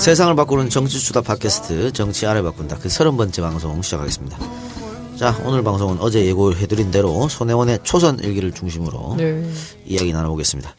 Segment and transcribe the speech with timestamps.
[0.00, 4.38] 세상을 바꾸는 정치수다 팟캐스트 정치 아래 바꾼다 그 서른 번째 방송 시작하겠습니다.
[5.16, 9.46] 자 오늘 방송은 어제 예고해드린 대로 손혜원의 초선 일기를 중심으로 네.
[9.84, 10.74] 이야기 나눠보겠습니다.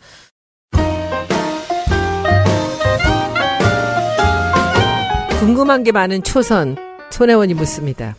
[5.39, 6.75] 궁금한 게 많은 초선
[7.11, 8.16] 손혜원이 묻습니다.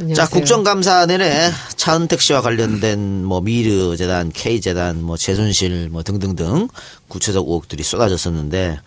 [0.00, 0.14] 안녕하세요.
[0.40, 6.68] 국정감사 내내 차은택 씨와 관련된 뭐 미르 재단, K 재단, 뭐 최순실 뭐 등등등
[7.08, 8.80] 구체적 의혹들이 쏟아졌었는데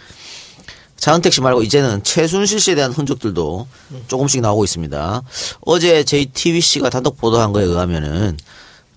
[0.97, 3.67] 차은택 씨 말고 이제는 최순실 씨에 대한 흔적들도
[4.07, 5.21] 조금씩 나오고 있습니다.
[5.61, 8.37] 어제 JTBC가 단독 보도한 거에 의하면은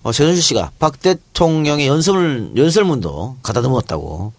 [0.03, 4.33] 어, 최순실 씨가 박 대통령의 연설 연설문도 가다듬었다고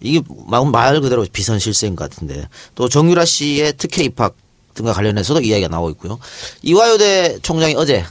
[0.00, 4.34] 이게 마- 말 그대로 비선 실세인 것 같은데 또 정유라 씨의 특혜 입학
[4.78, 6.18] 등과 관련해서도 이야기가 나오고 있고요.
[6.62, 8.04] 이화여대 총장이 어제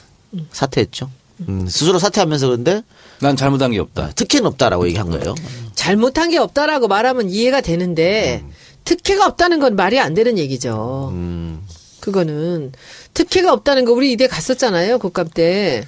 [0.51, 1.09] 사퇴했죠.
[1.47, 2.81] 음, 스스로 사퇴하면서 그런데
[3.21, 4.11] 난 잘못한 게 없다.
[4.15, 5.35] 특혜는 없다라고 얘기한 거예요.
[5.75, 8.43] 잘못한 게 없다라고 말하면 이해가 되는데
[8.83, 11.09] 특혜가 없다는 건 말이 안 되는 얘기죠.
[11.13, 11.61] 음,
[11.99, 12.73] 그거는
[13.13, 15.85] 특혜가 없다는 거 우리 이대 갔었잖아요 국감 때.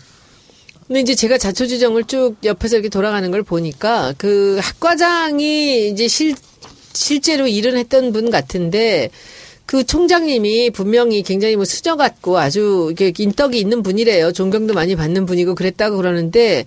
[0.87, 6.35] 근데 이제 제가 자초지정을 쭉 옆에서 이렇게 돌아가는 걸 보니까 그 학과장이 이제 실
[6.93, 9.11] 실제로 일은 했던 분 같은데
[9.69, 14.31] 그 총장님이 분명히 굉장히 뭐 수저 같고 아주 이렇게 인덕이 있는 분이래요.
[14.31, 16.65] 존경도 많이 받는 분이고 그랬다고 그러는데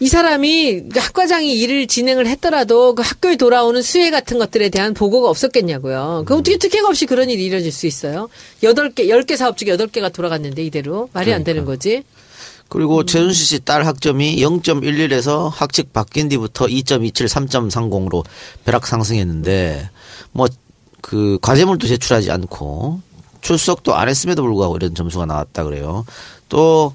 [0.00, 5.30] 이 사람이 그 학과장이 일을 진행을 했더라도 그 학교에 돌아오는 수혜 같은 것들에 대한 보고가
[5.30, 6.24] 없었겠냐고요.
[6.26, 8.28] 그 어떻게 특혜가 없이 그런 일이 이뤄질 수 있어요?
[8.64, 12.02] 여덟 개, 열 개 사업 중에 여덟 개가 돌아갔는데 이대로 말이 안 되는 거지.
[12.68, 18.24] 그리고 최순실 씨 딸 학점이 0.11에서 학칙 바뀐 뒤부터 2.27, 3.30으로
[18.64, 19.90] 벼락 상승했는데
[20.32, 20.48] 뭐
[21.04, 23.00] 그 과제물도 제출하지 않고
[23.42, 26.06] 출석도 안 했음에도 불구하고 이런 점수가 나왔다 그래요.
[26.48, 26.94] 또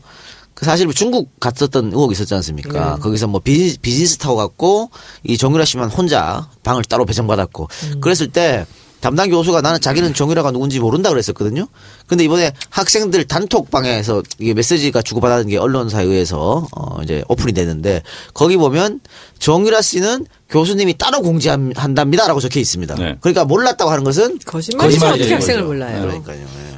[0.60, 2.98] 그 사실 중국 갔었던 의혹이 있었지 않습니까?
[2.98, 4.90] 거기서 뭐 비즈니스, 비즈니스 타고 갔고
[5.24, 7.70] 이 정유라 씨만 혼자 방을 따로 배정받았고
[8.02, 8.66] 그랬을 때
[9.02, 11.68] 담당 교수가 나는 자기는 정유라가 누군지 모른다 그랬었거든요.
[12.08, 18.58] 근데 이번에 학생들 단톡방에서 이게 메시지가 주고받은 게 언론사에 의해서 어 이제 오픈이 되는데 거기
[18.58, 19.00] 보면
[19.40, 22.96] 정유라 씨는 교수님이 따로 공지한답니다라고 적혀 있습니다.
[22.96, 23.16] 네.
[23.22, 25.06] 그러니까 몰랐다고 하는 것은 거짓말이죠.
[25.06, 25.64] 어떻게 학생을.
[25.64, 26.02] 몰라요.
[26.02, 26.40] 그러니까요.
[26.40, 26.78] 예.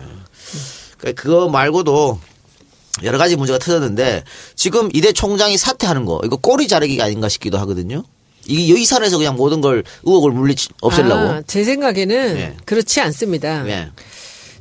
[0.97, 2.19] 그러니까 그거 말고도
[3.03, 4.23] 여러 가지 문제가 터졌는데
[4.55, 8.03] 지금 이대 총장이 사퇴하는 거 이거 꼬리 자르기가 아닌가 싶기도 하거든요.
[8.51, 11.21] 이게 이 선에서 그냥 모든 걸 의혹을 물리 없애려고.
[11.21, 12.57] 아, 제 생각에는 네.
[12.65, 13.67] 그렇지 않습니다.
[13.67, 13.89] 예.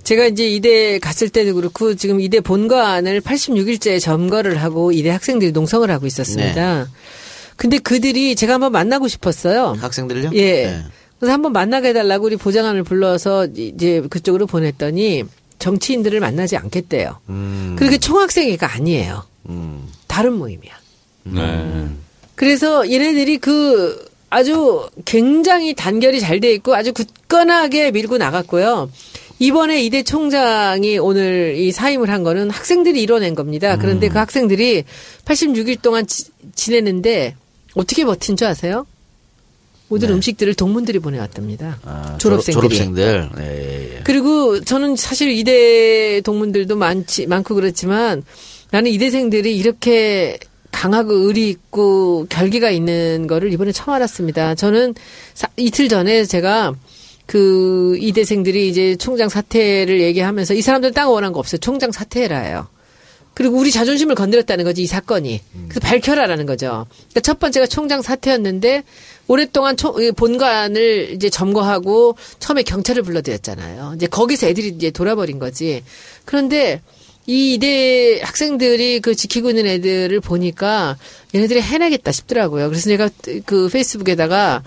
[0.03, 5.89] 제가 이제 이대 갔을 때도 그렇고 지금 이대 본관을 86일째 점거를 하고 이대 학생들이 농성을
[5.91, 6.89] 하고 있었습니다.
[7.57, 9.77] 근데 그들이 제가 한번 만나고 싶었어요.
[9.79, 10.31] 학생들요?
[10.33, 10.65] 예.
[10.65, 10.83] 네.
[11.19, 15.25] 그래서 한번 만나게 해달라고 우리 보좌관을 불러서 이제 그쪽으로 보냈더니
[15.59, 17.19] 정치인들을 만나지 않겠대요.
[17.29, 19.25] 음, 그렇게 총학생회가 아니에요.
[19.51, 19.87] 음.
[20.07, 20.73] 다른 모임이야.
[21.25, 21.89] 네.
[22.41, 28.91] 그래서 얘네들이 그 아주 굉장히 단결이 잘 돼 있고 아주 굳건하게 밀고 나갔고요.
[29.39, 33.77] 이번에 이대 총장이 오늘 이 사임을 한 거는 학생들이 이뤄낸 겁니다.
[33.77, 34.85] 그런데 그 학생들이
[35.27, 36.25] 86일 동안 지,
[36.55, 37.35] 지내는데
[37.75, 38.87] 어떻게 버틴 줄 아세요?
[39.89, 41.79] 모든 음식들을 동문들이 보내왔답니다.
[41.85, 42.75] 아, 졸업생들이.
[42.75, 44.01] 졸업, 생들 예, 예, 예.
[44.03, 48.23] 그리고 저는 사실 이대 동문들도 많지 많고 그렇지만
[48.71, 50.39] 나는 이대생들이 이렇게
[50.73, 54.55] 강하고 의리 있고 결기가 있는 거를 이번에 처음 알았습니다.
[54.55, 54.95] 저는
[55.35, 56.75] 사- 이틀 전에 제가
[57.27, 61.59] 그 이대생들이 이제 총장 사퇴를 얘기하면서 이 사람들 땅 원한 거 없어요.
[61.59, 62.67] 총장 사퇴해라예요.
[63.35, 65.41] 그리고 우리 자존심을 건드렸다는 거지 이 사건이.
[65.69, 66.87] 그래서 밝혀라라는 거죠.
[66.97, 68.83] 그러니까 첫 번째가 총장 사퇴였는데
[69.29, 73.93] 오랫동안 총- 이 본관을 이제 점거하고 처음에 경찰을 불러들였잖아요.
[73.95, 75.85] 이제 거기서 애들이 이제 돌아버린 거지.
[76.25, 76.83] 그런데
[77.27, 80.97] 이 이대 학생들이 그 지키고 있는 애들을 보니까
[81.35, 82.69] 얘네들이 해내겠다 싶더라고요.
[82.69, 83.09] 그래서 제가
[83.45, 84.63] 그 페이스북에다가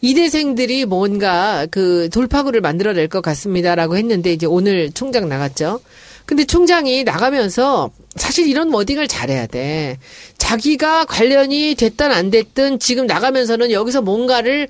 [0.00, 5.80] 이대생들이 뭔가 그 돌파구를 만들어낼 것 같습니다라고 했는데 이제 오늘 총장 나갔죠.
[6.26, 9.98] 근데 총장이 나가면서 사실 이런 워딩을 잘해야 돼.
[10.38, 14.68] 자기가 관련이 됐든 안 됐든 지금 나가면서는 여기서 뭔가를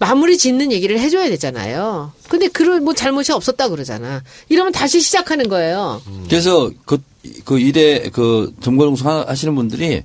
[0.00, 2.12] 마무리 짓는 얘기를 해줘야 되잖아요.
[2.28, 4.22] 근데 그런 뭐 잘못이 없었다 그러잖아.
[4.48, 6.00] 이러면 다시 시작하는 거예요.
[6.26, 6.98] 그래서 그,
[7.44, 10.02] 그 이대 그 점거동성 하시는 분들이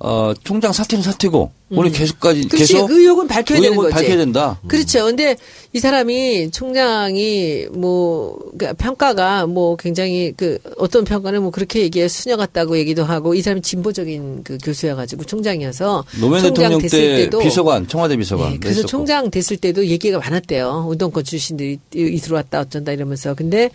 [0.00, 2.48] 어, 총장 사퇴는 사퇴고 오늘 계속까지 음.
[2.48, 4.02] 그렇지 계속 의혹은 밝혀야 되는 의혹을 거지.
[4.02, 4.58] 밝혀야 된다.
[4.68, 5.04] 그렇죠.
[5.04, 5.36] 근데
[5.74, 12.36] 이 사람이 총장이 뭐 그러니까 평가가 뭐 굉장히 그 어떤 평가는 뭐 그렇게 얘기해 수녀
[12.38, 17.16] 같다고 얘기도 하고 이 사람이 진보적인 그 교수여 가지고 총장이어서 노무현 총장 대통령 됐을 때
[17.24, 18.86] 때도 비서관 청와대 비서관 네, 그래서.
[18.86, 20.86] 총장 됐을 때도 얘기가 많았대요.
[20.88, 23.34] 운동권 출신들이 이- 이 들어왔다 어쩐다 이러면서.
[23.34, 23.70] 근데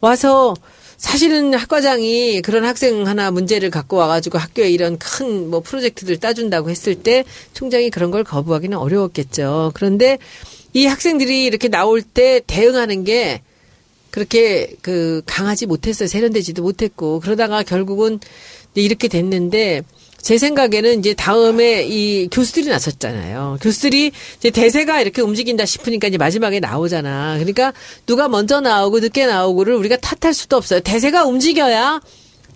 [0.00, 0.54] 와서
[1.00, 6.94] 사실은 학과장이 그런 학생 하나 문제를 갖고 와가지고 학교에 이런 큰 뭐 프로젝트들 따준다고 했을
[6.94, 7.24] 때
[7.54, 9.72] 총장이 그런 걸 거부하기는 어려웠겠죠.
[9.74, 10.18] 그런데
[10.74, 13.40] 이 학생들이 이렇게 나올 때 대응하는 게
[14.10, 16.06] 그렇게 그 강하지 못했어요.
[16.06, 18.20] 세련되지도 못했고 그러다가 결국은
[18.74, 19.82] 이렇게 됐는데
[20.22, 23.58] 제 생각에는 이제 다음에 이 교수들이 나섰잖아요.
[23.62, 27.34] 교수들이 이제 대세가 이렇게 움직인다 싶으니까 이제 마지막에 나오잖아.
[27.38, 27.72] 그러니까
[28.06, 30.80] 누가 먼저 나오고 늦게 나오고를 우리가 탓할 수도 없어요.
[30.80, 32.00] 대세가 움직여야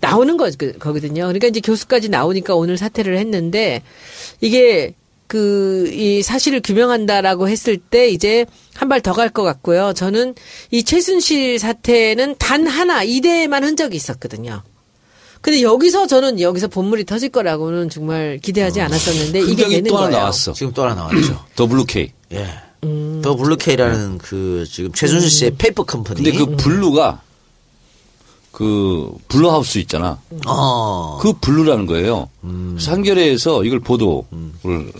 [0.00, 1.22] 나오는 거, 거거든요.
[1.22, 3.82] 그러니까 이제 교수까지 나오니까 오늘 사퇴를 했는데
[4.40, 4.94] 이게
[5.26, 8.44] 그, 이 사실을 규명한다라고 했을 때 이제
[8.75, 9.93] 한 발 더 갈 것 같고요.
[9.94, 10.34] 저는
[10.70, 14.62] 이 최순실 사태는 단 하나, 이대에만 흔적이 있었거든요.
[15.44, 20.19] 근데 여기서 저는 여기서 봇물이 터질 거라고는 정말 기대하지 않았었는데 이게 되는 또 하나 거예요.
[20.20, 20.55] 나왔어.
[20.55, 21.44] 지금 또 하나 나왔죠.
[21.55, 22.11] 더블루 K.
[22.32, 22.49] 예.
[22.82, 23.20] 음.
[23.22, 26.23] 더블루 K라는 그 지금 최순실 씨의 페이퍼 컴퍼니.
[26.23, 27.20] 근데 그 blue가
[28.52, 30.19] 그 Blue House 있잖아.
[30.46, 31.19] 어.
[31.20, 32.31] 그 blue라는 거예요.
[32.41, 34.25] 그래서 한겨레에서 이걸 보도를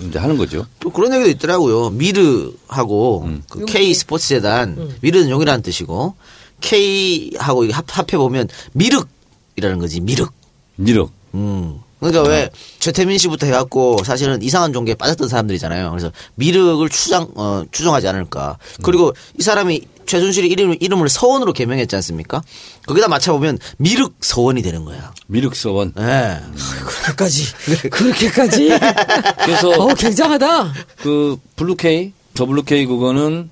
[0.09, 0.67] 이제 하는 거죠.
[0.79, 1.89] 또 그런 얘기도 있더라고요.
[1.91, 6.15] 미르하고 그 K 스포츠 재단 미르는 용이라는 뜻이고
[6.61, 9.09] K하고 합, 합해 보면 미륵
[9.57, 10.01] 이라는 거지.
[10.01, 10.33] 미륵.
[10.77, 11.13] 미륵.
[11.35, 11.81] 음.
[12.01, 15.91] 그러니까 왜 최태민 씨부터 해갖고 사실은 이상한 종교에 빠졌던 사람들이잖아요.
[15.91, 18.59] 그래서 미륵을 추종 어, 추종하지 않을까.
[18.83, 22.43] 그리고 이 사람이 최순실이 이름 이름을 서원으로 개명했지 않습니까?
[22.87, 25.15] 거기다 맞춰 보면 미륵 서원이 되는 거야.
[25.29, 25.95] 미륵 서원.
[25.99, 26.41] 예.
[26.85, 27.45] 그렇게까지
[27.91, 28.69] 그렇게까지
[29.45, 30.75] 그래서 어 굉장하다.
[30.99, 33.49] 그 블루 K, 더블루 K 그거는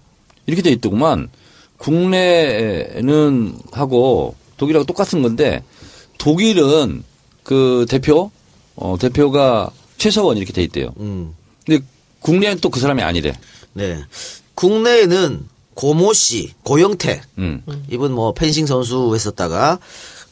[0.46, 1.31] 이렇게 돼 있더구만.
[1.78, 5.62] 국내는 하고 독일하고 똑같은 건데
[6.22, 7.02] 독일은
[7.42, 8.30] 그 대표
[8.76, 10.94] 어 대표가 최서원 이렇게 돼 있대요.
[11.00, 11.34] 음.
[11.66, 11.84] 근데
[12.20, 13.32] 국내는 또 그 사람이 아니래.
[13.72, 14.00] 네.
[14.54, 17.22] 국내에는 고모 씨, 고영태.
[17.38, 17.64] 음.
[17.90, 19.80] 이분 뭐 펜싱 선수 했었다가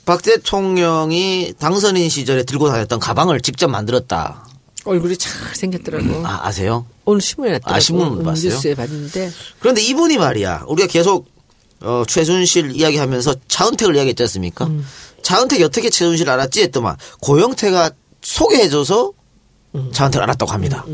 [0.05, 4.47] 박 대통령이 당선인 시절에 들고 다녔던 가방을 직접 만들었다.
[4.85, 6.25] 얼굴이 잘 생겼더라고.
[6.25, 6.87] 아, 아세요?
[7.05, 7.77] 오늘 신문에 났더라고.
[7.77, 8.51] 아, 신문 음, 봤어요?
[8.53, 10.67] 뉴스에 봤는데 그런데 이분이 말이야.
[10.69, 11.27] 우리가 계속
[11.81, 14.67] 어, 최순실 이야기하면서 차은택을 이야기했지 않습니까?
[14.67, 14.87] 음.
[15.23, 17.91] 차은택이 어떻게 최순실 알았지 했더만 고영태가
[18.23, 19.13] 소개해줘서
[19.75, 19.91] 음.
[19.93, 20.85] 차은택을 알았다고 합니다.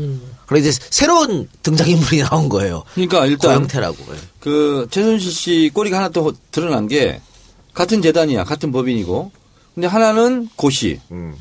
[0.45, 2.83] 그래서 이제 새로운 등장인물이 나온 거예요.
[2.93, 3.97] 그러니까 일단 고영태라고.
[4.13, 4.17] 예.
[4.39, 7.21] 그 최순실 씨 꼬리가 하나 또 드러난 게
[7.73, 9.31] 같은 재단이야, 같은 법인이고.
[9.75, 11.35] 근데 하나는 고씨, 음.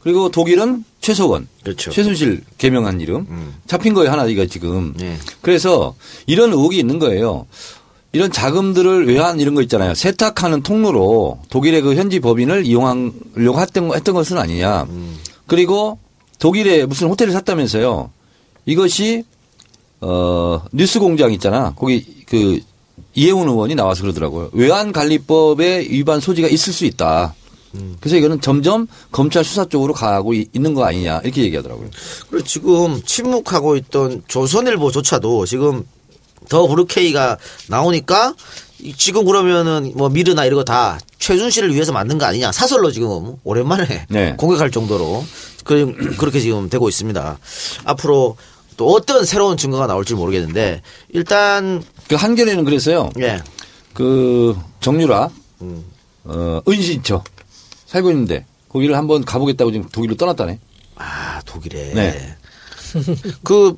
[0.00, 1.90] 그리고 독일은 최서원, 그렇죠.
[1.90, 3.26] 최순실 개명한 이름
[3.66, 4.94] 잡힌 거예요 하나 이거 지금.
[4.96, 5.18] 네.
[5.42, 5.94] 그래서
[6.26, 7.46] 이런 의혹이 있는 거예요.
[8.12, 9.94] 이런 자금들을 외환 이런 거 있잖아요.
[9.94, 14.86] 세탁하는 통로로 독일의 그 현지 법인을 이용하려고 했던, 거- 했던 것은 아니냐.
[15.46, 15.98] 그리고
[16.40, 18.10] 독일에 무슨 호텔을 샀다면서요.
[18.66, 19.24] 이것이
[20.00, 21.72] 어 뉴스 공장 있잖아.
[21.76, 22.60] 거기 그
[23.14, 24.50] 이해훈 의원이 나와서 그러더라고요.
[24.54, 27.34] 외환 관리법에 위반 소지가 있을 수 있다.
[28.00, 31.88] 그래서 이거는 점점 검찰 수사 쪽으로 가고 이- 있는 거 아니냐 이렇게 얘기하더라고요.
[32.28, 35.84] 그리고 지금 침묵하고 있던 조선일보조차도 지금
[36.50, 37.38] 더 브루케이가
[37.68, 38.34] 나오니까
[38.80, 43.36] 이- 지금 그러면은 뭐 미르나 이런 거 다 최순실을 위해서 만든 거 아니냐 사설로 지금
[43.44, 44.34] 오랜만에 네.
[44.38, 45.24] 공격할 정도로
[45.64, 47.38] 그, 그렇게 지금 되고 있습니다.
[47.84, 48.36] 앞으로
[48.76, 50.80] 또 어떤 새로운 증거가 나올지 모르겠는데
[51.10, 53.10] 일단 그 한겨레는 그래서요.
[53.18, 53.40] 예
[53.92, 55.28] 그 정유라
[56.24, 57.22] 어 은신처
[57.86, 60.60] 살고 있는데 거기를 한번 가보겠다고 지금 독일로 떠났다네.
[60.94, 61.92] 아, 독일에.
[61.92, 62.36] 네.
[63.42, 63.76] 그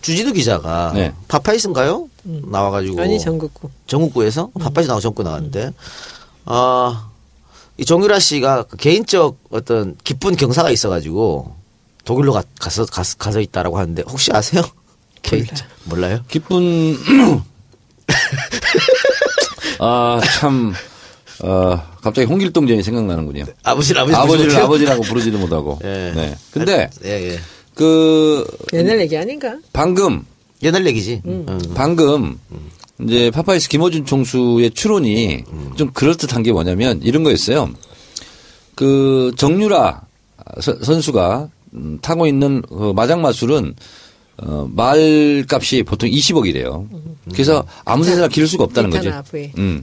[0.00, 1.12] 주진우 기자가 네.
[1.28, 2.08] 파파이스인가요?
[2.22, 3.70] 나와가지고 아니 전국구.
[3.86, 5.72] 전국구에서 파파이스 나와 전국 나왔는데
[6.46, 7.08] 아,
[7.76, 11.54] 이 정유라 씨가 그 개인적 어떤 기쁜 경사가 있어가지고
[12.04, 14.62] 독일로 가, 가서 가서, 가서 있다라고 하는데 혹시 아세요?
[15.22, 15.46] 개인
[15.84, 16.20] 몰라요?
[16.28, 16.96] 기쁜
[19.78, 20.72] 아참
[21.42, 23.44] 어, 갑자기 홍길동전이 생각나는군요.
[23.62, 24.64] 아버지 아버지 아버지를 못해요?
[24.64, 25.78] 아버지라고 부르지도 못하고.
[25.84, 26.12] 예.
[26.14, 26.36] 네.
[26.50, 27.40] 근데 예, 예.
[27.80, 28.44] 그
[28.74, 29.56] 옛날 얘기 아닌가?
[29.72, 30.22] 방금
[30.62, 31.22] 옛날 얘기지.
[31.24, 31.46] 음.
[31.48, 31.58] 응.
[31.74, 32.38] 방금
[33.02, 35.44] 이제 파파이스 김어준 총수의 추론이
[35.76, 37.70] 좀 그럴듯한 게 뭐냐면 이런 거였어요.
[38.74, 40.02] 그 정유라
[40.60, 43.74] 서- 선수가 음, 타고 있는 그 마장마술은
[44.42, 46.86] 어, 말값이 보통 20억이래요.
[47.32, 49.08] 그래서 아무 데나 기를 수가 없다는 거죠.
[49.56, 49.82] 음.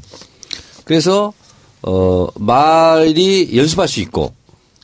[0.86, 1.34] 그래서
[1.82, 4.34] 어 말이 연습할 수 있고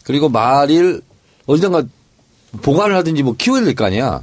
[0.03, 1.01] 그리고 말을
[1.45, 1.83] 어딘가
[2.61, 4.21] 보관을 하든지 뭐 키워야 될 거 아니야.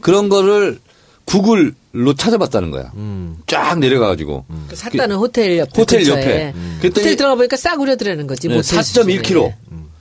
[0.00, 0.78] 그런 거를
[1.24, 2.92] 구글로 찾아봤다는 거야.
[2.96, 3.38] 음.
[3.46, 5.70] 쫙 내려가가지고 그 샀다는 호텔 옆에.
[5.80, 6.20] 호텔 근처에.
[6.20, 6.52] 옆에.
[6.54, 6.76] 음.
[6.80, 8.48] 그랬더니 호텔 들어가 보니까 싸구려 들라는 거지.
[8.48, 9.52] 네, 모텔 4.1km,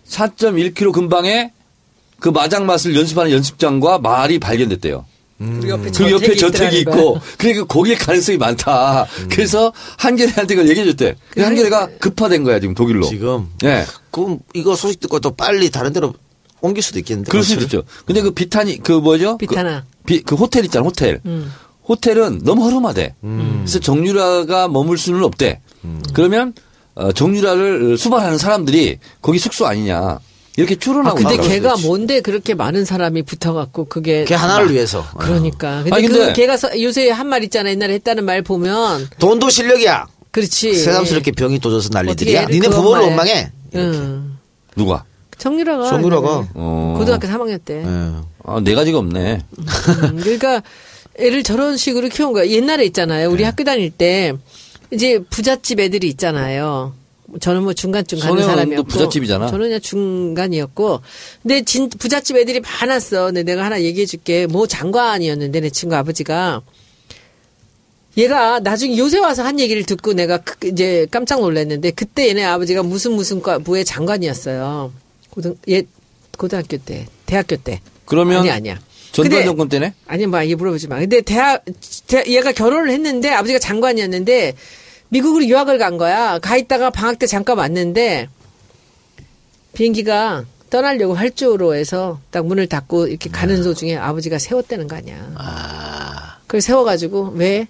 [0.10, 1.52] 4.1km 근방에
[2.20, 5.06] 그 마장 맛을 연습하는 연습장과 말이 발견됐대요.
[5.40, 7.20] 그리고 옆에 그리고 옆에 저택이 있고.
[7.38, 9.04] 그러니까 거기에 가능성이 많다.
[9.04, 9.30] 음.
[9.30, 11.16] 그래서 한겨레한테 그걸 얘기해 줬대.
[11.32, 13.06] 그래서 한겨레가 급파된 거야 지금 독일로.
[13.08, 13.84] 지금 예.
[14.12, 16.14] 그럼 이거 소식 듣고 또 빨리 다른 데로
[16.64, 17.30] 옮길 수도 있겠는데.
[17.30, 17.62] 그럴 수도?
[17.64, 17.84] 있죠.
[18.06, 19.38] 근데 그 비타니 그 뭐죠?
[19.38, 19.84] 비타나.
[20.02, 21.20] 그, 비- 그 호텔 있잖아 호텔.
[21.26, 21.52] 음.
[21.88, 23.16] 호텔은 너무 허름하대.
[23.22, 25.60] 그래서 정유라가 머물 수는 없대.
[26.14, 26.54] 그러면
[26.96, 30.20] 어, 정유라를 수반하는 사람들이 거기 숙소 아니냐
[30.56, 31.88] 이렇게 아, 추론하고 근데 있다고 걔가 그러지.
[31.88, 35.06] 뭔데 그렇게 많은 사람이 붙어갖고 그게 걔 하나를 위해서.
[35.18, 35.82] 그러니까.
[35.84, 37.70] 근데, 아니, 그 근데- 걔가 서- 요새 한 말 있잖아.
[37.72, 40.06] 옛날에 했다는 말 보면 돈도 실력이야.
[40.32, 40.74] 그렇지.
[40.76, 42.46] 새삼스럽게 병이 도져서 난리들이야.
[42.46, 43.52] 니네 그 부모를 원망해.
[43.76, 44.38] 응.
[44.78, 45.04] 누가?
[45.44, 46.48] 정유라가 정유라가.
[46.54, 46.96] 어.
[46.98, 47.84] 고등학교 3학년 때.
[47.86, 48.12] 예.
[48.46, 49.42] 아, 네 가지가 없네.
[49.60, 50.64] 음, 그러니까
[51.20, 52.48] 애를 저런 식으로 키운 거야.
[52.48, 53.28] 옛날에 있잖아요.
[53.28, 53.34] 네.
[53.34, 54.34] 우리 학교 다닐 때
[54.92, 56.94] 이제 부잣집 애들이 있잖아요.
[57.42, 59.48] 저는 뭐 중간쯤 가는 사람이었고 부잣집이잖아.
[59.48, 61.02] 저는 그냥 중간이었고
[61.42, 63.26] 근데 진 부잣집 애들이 많았어.
[63.28, 64.48] 근데 내가 하나 얘기해 줄게.
[64.48, 66.62] 뭐 장관이었는데 내 친구 아버지가
[68.18, 72.84] 얘가 나중에 요새 와서 한 얘기를 듣고 내가 그- 이제 깜짝 놀랐는데 그때 얘네 아버지가
[72.84, 74.92] 무슨 무슨 과부의 장관이었어요.
[75.34, 75.82] 고등 예
[76.38, 78.80] 고등학교 때 대학교 때 그러면 아니 아니야.
[79.12, 79.94] 전두환 정권 때네?
[80.08, 81.00] 아니 뭐 이게 물어보지 마.
[81.00, 81.64] 근데 대학
[82.08, 84.56] 대- 얘가 결혼을 했는데 아버지가 장관이었는데
[85.10, 86.38] 미국으로 유학을 간 거야.
[86.40, 88.28] 가 있다가 방학 때 잠깐 왔는데
[89.74, 95.32] 비행기가 떠나려고 활주로 해서 딱 문을 닫고 이렇게 가는 도중에 아버지가 세웠다는 거 아니야.
[95.36, 97.68] 아, 그걸 세워가지고 왜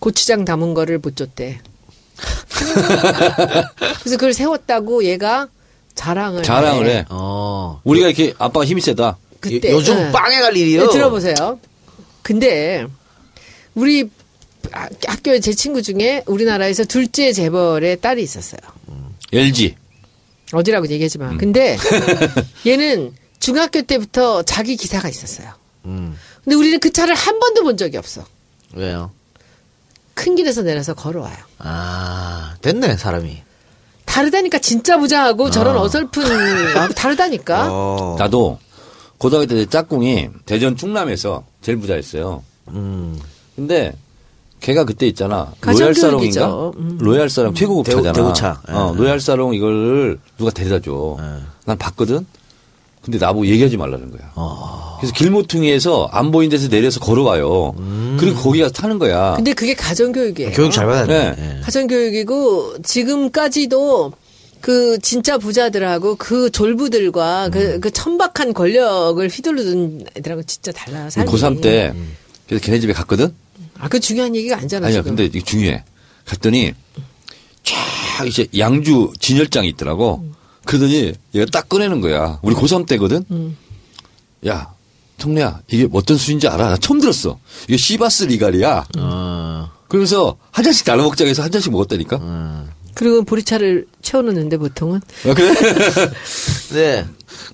[0.00, 1.58] 고추장 담은 거를 못 줬대.
[4.00, 5.48] 그래서 그걸 세웠다고 얘가
[5.96, 6.96] 자랑을 자랑을 해.
[6.98, 7.04] 해.
[7.08, 7.80] 어.
[7.84, 9.16] 우리가 이렇게 아빠가 힘이 세다.
[9.40, 10.12] 그때 요, 즘 응.
[10.12, 10.86] 빵에 갈 일이요.
[10.86, 11.58] 네, 들어보세요.
[12.22, 12.86] 근데
[13.74, 14.08] 우리
[14.72, 18.60] 학- 학교에 제 친구 중에 우리나라에서 둘째 재벌의 딸이 있었어요.
[19.32, 19.74] LG.
[20.52, 21.20] 어디라고 얘기하지 음.
[21.24, 21.36] 마.
[21.36, 21.76] 근데
[22.66, 25.50] 얘는 중학교 때부터 자기 기사가 있었어요.
[25.86, 26.16] 음.
[26.44, 28.24] 근데 우리는 그 차를 한 번도 본 적이 없어.
[28.72, 29.10] 왜요?
[30.14, 31.36] 큰 길에서 내려서 걸어와요.
[31.58, 33.42] 아, 됐네, 사람이.
[34.06, 36.24] 다르다니까 진짜 부자하고 저런 어설픈
[36.76, 37.68] 아, 다르다니까.
[37.70, 38.16] 어.
[38.18, 38.58] 나도
[39.18, 42.42] 고등학교 때 짝꿍이 대전 충남에서 제일 부자였어요.
[42.68, 43.18] 음.
[43.54, 43.94] 근데
[44.60, 45.52] 걔가 그때 있잖아.
[45.60, 46.70] 로얄사롱인가?
[46.76, 46.98] 음.
[47.00, 48.12] 로얄사롱 최고급 대우- 차잖아.
[48.12, 48.62] 대우차.
[48.70, 48.98] 어, 예.
[48.98, 51.16] 로얄사롱 이걸 누가 데려다 줘.
[51.20, 51.42] 예.
[51.66, 52.26] 난 봤거든.
[53.06, 54.32] 근데 나보고 얘기하지 말라는 거야.
[54.34, 54.96] 어.
[54.98, 57.74] 그래서 길모퉁이에서 안 보이는 데서 내려서 걸어와요.
[58.18, 59.34] 그리고 거기 가서 타는 거야.
[59.36, 60.50] 근데 그게 가정교육이에요.
[60.50, 61.34] 교육 잘 받았네.
[61.36, 61.36] 네.
[61.38, 61.60] 예.
[61.60, 64.12] 가정교육이고 지금까지도
[64.60, 71.08] 그 진짜 부자들하고 그 졸부들과 그, 그 천박한 권력을 휘두르는 애들하고 진짜 달라요.
[71.08, 71.30] 삶이.
[71.30, 71.94] 고3 때
[72.48, 73.32] 그래서 걔네 집에 갔거든.
[73.78, 74.88] 아, 그 중요한 얘기가 아니잖아.
[74.88, 75.14] 아니야, 지금.
[75.14, 75.84] 근데 이게 중요해.
[76.24, 76.72] 갔더니
[77.62, 80.24] 쫙 이제 양주 진열장이 있더라고.
[80.66, 82.38] 그러더니 얘가 딱 꺼내는 거야.
[82.42, 83.24] 우리 고3 때거든.
[83.30, 83.56] 음.
[84.46, 84.72] 야,
[85.18, 86.68] 청래야, 이게 어떤 술인지 알아?
[86.70, 87.38] 나 처음 들었어.
[87.68, 88.86] 이게 시바스 리갈이야.
[88.98, 89.70] 어.
[89.88, 92.16] 그러면서 한 잔씩 나눠 먹자고 해서 한 잔씩 먹었다니까.
[92.18, 92.68] 음.
[92.96, 95.00] 그리고 보리차를 채워놓는데 보통은.
[95.26, 95.54] 아, 그래?
[96.72, 97.04] 네.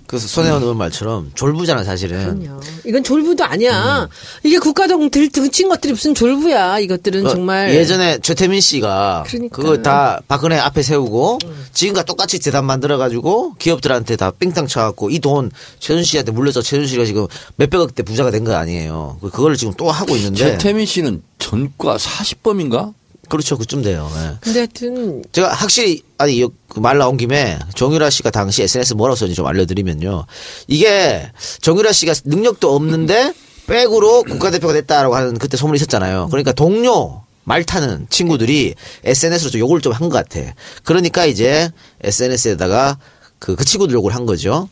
[0.06, 2.38] 그래서 손혜원 의원 말처럼 졸부잖아, 사실은.
[2.44, 2.60] 그럼요.
[2.86, 4.08] 이건 졸부도 아니야.
[4.44, 6.78] 이게 국가적 들 등친 것들이 무슨 졸부야.
[6.80, 7.74] 이것들은 어, 정말.
[7.74, 9.56] 예전에 최태민 씨가 그러니까.
[9.56, 11.38] 그거 다 박근혜 앞에 세우고
[11.72, 16.86] 지금과 똑같이 재단 만들어 가지고 기업들한테 다 삥땅 쳐갖고 이 돈 최순 씨한테 물려서 최순
[16.86, 19.18] 씨가 지금 몇백억 대 부자가 된 거 아니에요.
[19.20, 20.36] 그- 그거를 지금 또 하고 있는데.
[20.38, 22.92] 최태민 씨는 전과 40범인가?
[23.32, 23.56] 그렇죠.
[23.56, 24.10] 그쯤 돼요.
[24.14, 24.36] 예.
[24.42, 29.46] 근데 하여튼 제가 확실히 아니 그말 나온 김에 정유라 씨가 당시 SNS 뭐라고 썼는지 좀
[29.46, 30.26] 알려드리면요.
[30.68, 33.32] 이게 정유라 씨가 능력도 없는데
[33.66, 36.28] 백으로 국가대표가 됐다라고 하는 그때 소문이 있었잖아요.
[36.30, 40.52] 그러니까 동료 말 타는 친구들이 SNS로 좀 욕을 좀 한 것 같아.
[40.84, 41.70] 그러니까 이제
[42.02, 42.98] SNS에다가
[43.38, 44.68] 그, 그 친구들 욕을 한 거죠.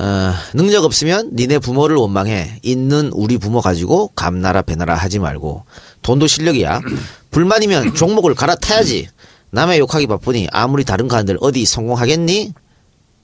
[0.00, 2.60] 어, 능력 없으면 니네 부모를 원망해.
[2.62, 5.64] 있는 우리 부모 가지고 감나라 배나라 하지 말고.
[6.02, 6.80] 돈도 실력이야.
[7.32, 9.08] 불만이면 종목을 갈아타야지.
[9.50, 12.52] 남의 욕하기 바쁘니 아무리 다른 가한들 어디 성공하겠니?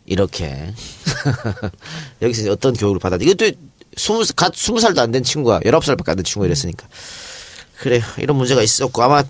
[0.07, 0.73] 이렇게.
[2.23, 3.53] 여기서 어떤 교육을 받았 이것도
[3.97, 6.89] 스무, 갓 스무 살도 안 된 친구가 열아홉 살밖에 안 된 친구가 이랬으니까.
[7.79, 9.23] 그래 이런 문제가 있었고 아마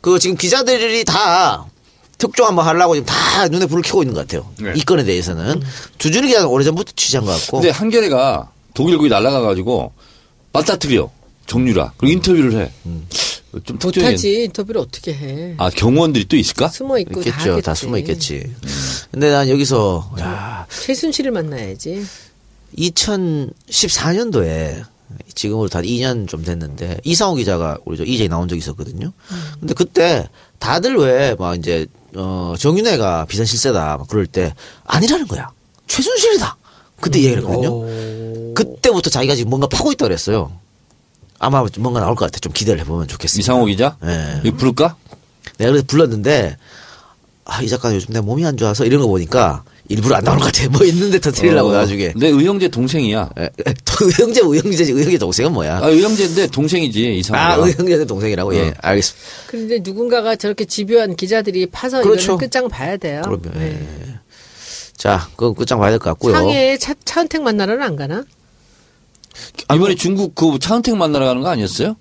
[0.00, 1.66] 그 지금 기자들이 다
[2.20, 4.48] 특종 한번 하려고 지금 다 눈에 불을 켜고 있는 것 같아요.
[4.60, 4.72] 네.
[4.76, 5.62] 이 건에 대해서는
[5.98, 7.60] 주준희 기자는 오래전부터 취재한 것 같고.
[7.60, 9.92] 근데 한겨레가 독일 거기 날아가 가지고
[10.52, 11.10] 맞다트려
[11.46, 12.70] 정유라 그리고 인터뷰를 해.
[13.64, 15.54] 좀 터져야 하지 인터뷰를 어떻게 해?
[15.58, 16.68] 아 경호원들이 또 있을까?
[16.68, 17.50] 숨어 있고 다 있겠죠.
[17.52, 17.66] 하겠지.
[17.66, 18.48] 다 숨어 있겠지.
[19.10, 22.04] 근데 난 여기서 야, 최순실을 만나야지.
[22.78, 24.84] 2014년도에
[25.40, 29.10] 지금으로 다 2년 좀 됐는데 이상호 기자가 우리 저 이제 나온 적이 있었거든요.
[29.58, 30.28] 근데 그때
[30.58, 34.54] 다들 왜 막 이제 어 정윤회가 비선 실세다 막 그럴 때
[34.84, 35.48] 아니라는 거야.
[35.86, 36.56] 최순실이다.
[37.00, 38.54] 그때 얘기를 했거든요.
[38.54, 40.52] 그때부터 자기가 지금 뭔가 파고 있다 그랬어요.
[41.38, 42.38] 아마 뭔가 나올 것 같아.
[42.38, 43.42] 좀 기대를 해보면 좋겠습니다.
[43.42, 43.96] 이상호 기자?
[44.04, 44.42] 예.
[44.44, 44.96] 이거 부를까?
[45.56, 46.58] 내가 그래서 불렀는데
[47.46, 50.44] 아, 이 작가 요즘 내가 몸이 안 좋아서 이런 거 보니까 일부러 안 나올 것
[50.46, 50.68] 같아.
[50.68, 52.12] 뭐 있는 데 터뜨리려고 어, 나중에.
[52.16, 53.30] 내 의형제 동생이야.
[53.36, 54.92] 에, 에, 또 의형제, 의형제지.
[54.92, 55.78] 의형제 동생은 뭐야?
[55.82, 57.54] 아, 의형제인데 동생이지, 이상호가.
[57.54, 58.54] 아, 의형제 동생이라고?
[58.54, 58.72] 예, 어.
[58.80, 59.28] 알겠습니다.
[59.48, 62.22] 그런데 누군가가 저렇게 집요한 기자들이 파서 그렇죠.
[62.22, 63.22] 이거는 끝장 봐야 돼요.
[63.24, 63.80] 그러면, 네.
[64.06, 64.18] 예.
[64.96, 66.34] 자, 그건 끝장 봐야 될 것 같고요.
[66.34, 68.24] 상해에 차, 차은택 만나러는 안 가나?
[69.74, 71.96] 이번에 중국 그 차은택 만나러 가는 거 아니었어요?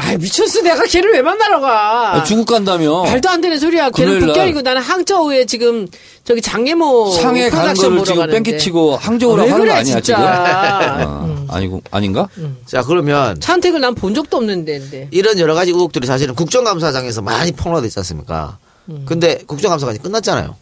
[0.00, 0.62] 아 미쳤어.
[0.62, 2.14] 내가 걔를 왜 만나러 가?
[2.16, 3.02] 아, 중국 간다며.
[3.04, 3.90] 말도 안 되는 소리야.
[3.90, 4.20] 걔는.
[4.20, 5.86] 북경이고 나는 항저우에 지금
[6.24, 8.30] 저기 장례모 상해 가는 거를 지금.
[8.30, 10.00] 뺑기치고 항저우라고 왜 하는 그래, 거 아니야, 진짜.
[10.02, 10.22] 지금?
[10.24, 12.28] 아, 아니고, 아닌가?
[12.66, 14.78] 자, 그러면 차은택을 난 본 적도 없는데.
[14.78, 15.08] 근데.
[15.10, 18.56] 이런 여러 가지 의혹들이 사실은 국정감사장에서 많이 폭로가 됐지 않습니까?
[18.88, 19.02] 음.
[19.06, 20.56] 근데 국정감사가 이제 끝났잖아요.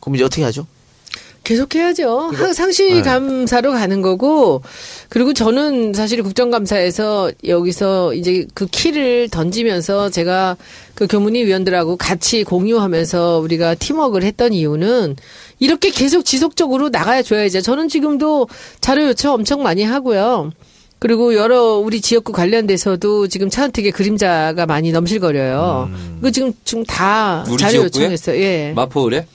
[0.00, 0.66] 그럼 이제 어떻게 하죠?
[1.44, 2.30] 계속해야죠.
[2.32, 3.02] 항- 상시 네.
[3.02, 4.62] 감사로 가는 거고,
[5.08, 10.56] 그리고 저는 사실 국정감사에서 여기서 이제 그 키를 던지면서 제가
[10.94, 15.16] 그 교문위 위원들하고 같이 공유하면서 우리가 팀워크를 했던 이유는
[15.60, 17.60] 이렇게 계속 지속적으로 나가야 줘야죠.
[17.60, 18.48] 저는 지금도
[18.80, 20.50] 자료 요청 엄청 많이 하고요.
[20.98, 25.90] 그리고 여러 우리 지역구 관련돼서도 지금 차은택의 그림자가 많이 넘실거려요.
[26.22, 27.84] 그 지금 지금 다 자료 지역구에?
[28.02, 28.40] 요청했어요.
[28.40, 28.72] 예.
[28.74, 29.26] 마포을에?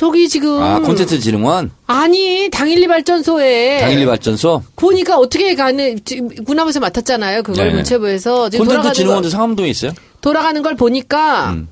[0.00, 1.72] 저기 지금 아, 콘텐츠 진흥원?
[1.86, 4.62] 아니 당일리 발전소에 당일리 발전소?
[4.74, 6.00] 보니까 어떻게 가는
[6.46, 7.42] 군함에서 맡았잖아요.
[7.42, 7.74] 그걸 네.
[7.74, 9.92] 문체부에서 지금 콘텐츠 진흥원도 거, 상암동에 있어요?
[10.22, 11.68] 돌아가는 걸 보니까 음.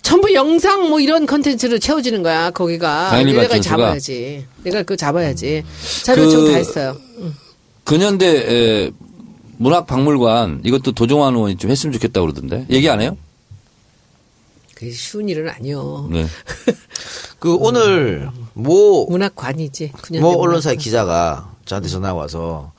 [0.00, 2.52] 전부 영상 뭐 이런 컨텐츠로 채워지는 거야.
[2.52, 3.76] 거기가 당일리 내가 발전소가?
[3.78, 4.46] 잡아야지.
[4.62, 5.64] 내가 그거 잡아야지.
[6.04, 6.96] 자료 그- 다 했어요.
[7.82, 8.90] 근현대 에,
[9.56, 12.66] 문학박물관 이것도 도종환 의원이 좀 했으면 좋겠다고 그러던데.
[12.70, 13.16] 얘기 안 해요?
[14.74, 16.08] 그게 쉬운 일은 아니요.
[16.10, 16.26] 네.
[17.38, 19.92] 그 오늘 모, 문학관이지.
[20.02, 20.78] 그냥 모내 언론사의 문학관.
[20.78, 22.72] 기자가 저한테 전화 와서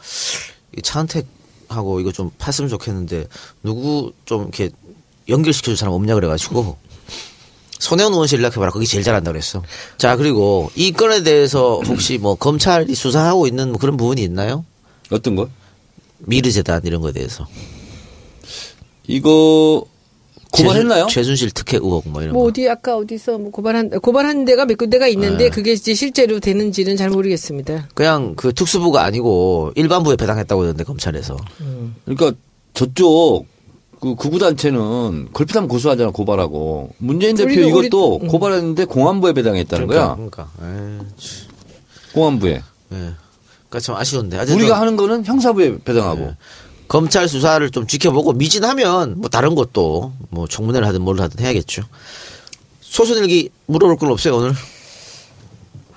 [0.77, 3.27] 이 차은택하고 이거 좀 팠으면 좋겠는데
[3.63, 4.69] 누구 좀 이렇게
[5.29, 6.77] 연결시켜줄 사람 없냐 그래가지고
[7.79, 8.71] 손혜원 의원실 연락해봐라.
[8.71, 9.63] 거기 제일 잘한다 그랬어.
[9.97, 14.65] 자 그리고 이 건에 대해서 혹시 뭐 검찰이 수사하고 있는 뭐 그런 부분이 있나요?
[15.11, 15.49] 어떤 거?
[16.19, 17.45] 미르 재단 이런 거에 대해서
[19.07, 19.85] 이거
[20.63, 21.05] 고발했나요?
[21.07, 22.49] 최순, 최순 실 특혜 의혹 뭐 이런 뭐 거.
[22.49, 25.49] 어디 아까 어디서 뭐 고발한 고발한 데가 몇 군데가 있는데 네.
[25.49, 27.89] 그게 이제 실제로 되는지는 잘 모르겠습니다.
[27.93, 31.37] 그냥 그 특수부가 아니고 일반부에 배당했다고 그러는데 검찰에서
[32.05, 32.31] 그러니까
[32.73, 33.45] 저쪽
[34.01, 40.49] 그 극우단체는 걸핏하면 고소하잖아 고발하고 문재인 대표 우리도 우리- 이것도 고발했는데 공안부에 배당했다는 거야 그러니까,
[40.57, 41.01] 그러니까.
[41.01, 41.35] 에이,
[42.13, 42.61] 공안부에 예.
[43.69, 44.37] 그러니까 참 아쉬운데.
[44.53, 46.35] 우리가 하는 거는 형사부에 배당하고 네.
[46.87, 51.83] 검찰 수사를 좀 지켜보고 미진하면 뭐 다른 것도 뭐 청문회를 하든 뭘 하든 해야겠죠.
[52.81, 54.53] 소선일기 물어볼 건 없어요 오늘.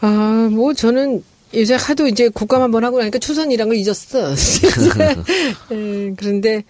[0.00, 1.22] 아, 뭐 저는
[1.54, 4.34] 요새 하도 이제 국감 한번 하고 나니까 추선이란 걸 잊었어.
[5.72, 6.64] 예, 그런데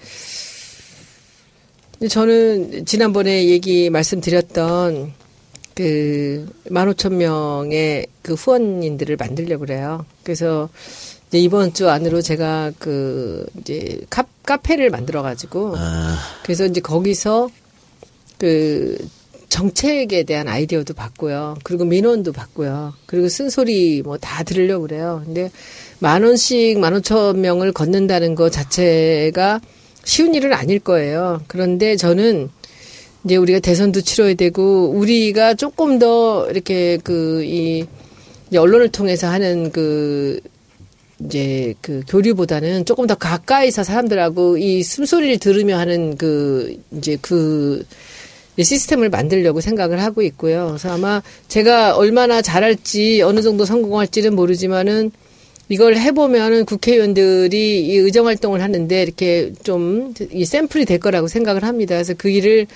[2.09, 5.13] 저는 지난번에 얘기 말씀드렸던
[5.75, 10.05] 그 15,000명의 그 후원인들을 만들려고 그래요.
[10.23, 10.69] 그래서
[11.29, 17.51] 이제 이번 주 안으로 제가 그 이제 카, 카페를 만들어 가지고 아, 그래서 이제 거기서
[18.39, 18.97] 그
[19.49, 21.57] 정책에 대한 아이디어도 받고요.
[21.65, 22.95] 그리고 민원도 받고요.
[23.07, 25.23] 그리고 쓴소리 뭐 다 들으려고 그래요.
[25.25, 25.51] 근데
[26.01, 29.61] 만 원씩 만 오천 명을 걷는다는 것 자체가
[30.05, 31.43] 쉬운 일은 아닐 거예요.
[31.47, 32.51] 그런데 저는
[33.25, 37.43] 이제 우리가 대선도 치러야 되고 우리가 조금 더 이렇게 그
[38.51, 40.41] 이 언론을 통해서 하는 그
[41.25, 47.85] 이제 그 교류보다는 조금 더 가까이서 사람들하고 이 숨소리를 들으며 하는 그 이제 그
[48.61, 50.67] 시스템을 만들려고 생각을 하고 있고요.
[50.69, 55.13] 그래서 아마 제가 얼마나 잘할지 어느 정도 성공할지는 모르지만은
[55.71, 61.95] 이걸 해보면은 국회의원들이 이 의정 활동을 하는데 이렇게 좀 이 샘플이 될 거라고 생각을 합니다.
[61.95, 62.67] 그래서 그 일을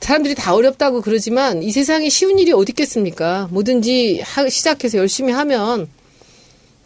[0.00, 3.48] 사람들이 다 어렵다고 그러지만 이 세상에 쉬운 일이 어디 있겠습니까?
[3.50, 5.88] 뭐든지 하, 시작해서 열심히 하면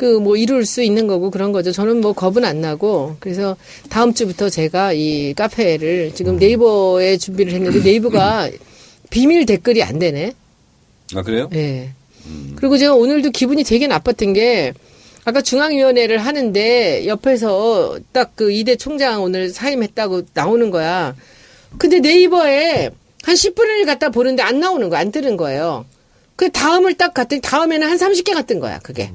[0.00, 1.72] 그 뭐 이룰 수 있는 거고 그런 거죠.
[1.72, 3.56] 저는 뭐 겁은 안 나고 그래서
[3.90, 8.48] 다음 주부터 제가 이 카페를 지금 네이버에 준비를 했는데 네이버가
[9.10, 10.32] 비밀 댓글이 안 되네.
[11.16, 11.50] 아 그래요?
[11.54, 11.90] 예.
[12.56, 14.72] 그리고 제가 오늘도 기분이 되게 나빴던 게
[15.24, 21.14] 아까 중앙위원회를 하는데 옆에서 딱 그 이대 총장 오늘 사임했다고 나오는 거야.
[21.76, 22.88] 근데 네이버에
[23.22, 25.00] 한 10분을 갖다 보는데 안 나오는 거야.
[25.00, 25.84] 안 뜨는 거예요.
[26.36, 28.78] 그 다음을 딱 갔더니 다음에는 한 30개가 뜬 거야.
[28.78, 29.10] 그게.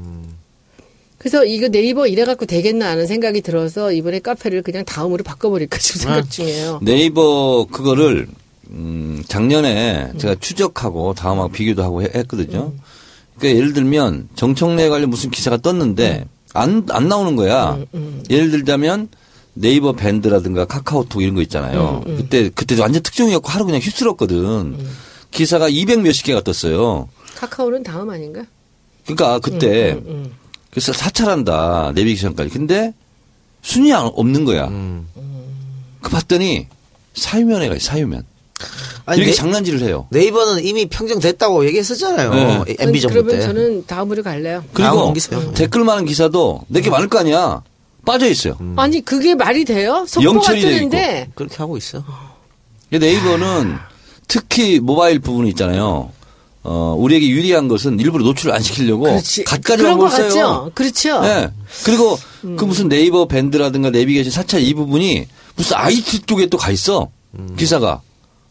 [1.26, 6.30] 그래서 이거 네이버 이래갖고 되겠나 하는 생각이 들어서 이번에 카페를 그냥 다음으로 바꿔버릴까 지금 생각
[6.30, 6.82] 중이에요.
[6.84, 8.28] 네이버 그거를
[8.70, 12.74] 음, 작년에 제가 추적하고 다음하고 비교도 하고 해- 했거든요.
[13.40, 17.80] 그러니까 예를 들면 정청래 관련 무슨 기사가 떴는데 안, 안 나오는 거야.
[17.96, 19.08] 음, 예를 들자면
[19.56, 22.04] 네이버 밴드라든가 카카오톡 이런 거 있잖아요.
[22.06, 24.78] 음, 그때, 그때 완전 특종이었고 하루 그냥 휩쓸었거든.
[25.32, 27.10] 기사가 200 몇십 개가 떴어요.
[27.36, 28.44] 카카오는 다음 아닌가?
[29.06, 30.32] 그러니까 그때 음, 음.
[30.76, 31.94] 그래서 사찰한다.
[31.96, 32.50] 내비게이션까지.
[32.50, 32.94] 근데
[33.62, 34.66] 순위 안- 없는 거야.
[34.68, 35.08] 음.
[36.02, 36.68] 그 봤더니
[37.14, 38.26] 사유면에 가요, 사유면.
[39.06, 40.06] 아니, 이렇게 네, 장난질을 해요.
[40.10, 42.34] 네이버는 이미 평정됐다고 얘기했었잖아요.
[42.66, 42.76] 네.
[42.78, 43.42] MB 정부 그러면 때.
[43.46, 44.66] 저는 다음으로 갈래요.
[44.74, 45.54] 그리고 다음.
[45.54, 47.62] 댓글 많은 기사도 내게 많을 거 아니야.
[48.06, 48.58] 빠져 있어요.
[48.76, 50.06] 아니 그게 말이 돼요?
[50.08, 52.04] 속보가 뜨는데 그렇게 하고 있어.
[52.90, 53.78] 네이버는
[54.28, 56.12] 특히 모바일 부분이 있잖아요.
[56.68, 59.44] 어, 우리에게 유리한 것은 일부러 노출을 안 시키려고 그렇지.
[59.44, 60.28] 거뭘 써요.
[60.30, 60.72] 같죠?
[60.74, 61.22] 그렇죠.
[61.22, 61.50] 네.
[61.86, 62.56] 그리고 음.
[62.58, 67.10] 그 무슨 네이버 밴드라든가 내비게이션 사찰 이 부분이 무슨 IT 쪽에 또 가 있어.
[67.56, 68.02] 기사가.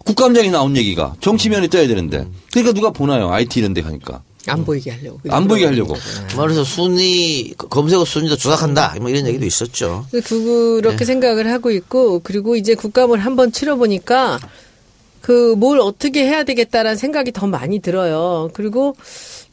[0.04, 2.26] 국감장에 나온 얘기가 정치면에 떠야 되는데.
[2.52, 3.30] 그러니까 누가 보나요?
[3.32, 4.22] IT 이런 데 가니까.
[4.46, 5.18] 안 보이게 하려고.
[5.30, 5.96] 안 보이게 하려고.
[6.36, 8.94] 그래서 순위 검색어 순위도 조작한다.
[9.00, 10.06] 뭐 이런 얘기도 있었죠.
[10.12, 11.04] 그렇게 네.
[11.06, 14.38] 생각을 하고 있고 그리고 이제 국감을 한번 치러 보니까
[15.24, 18.50] 그 뭘 어떻게 해야 되겠다라는 생각이 더 많이 들어요.
[18.52, 18.94] 그리고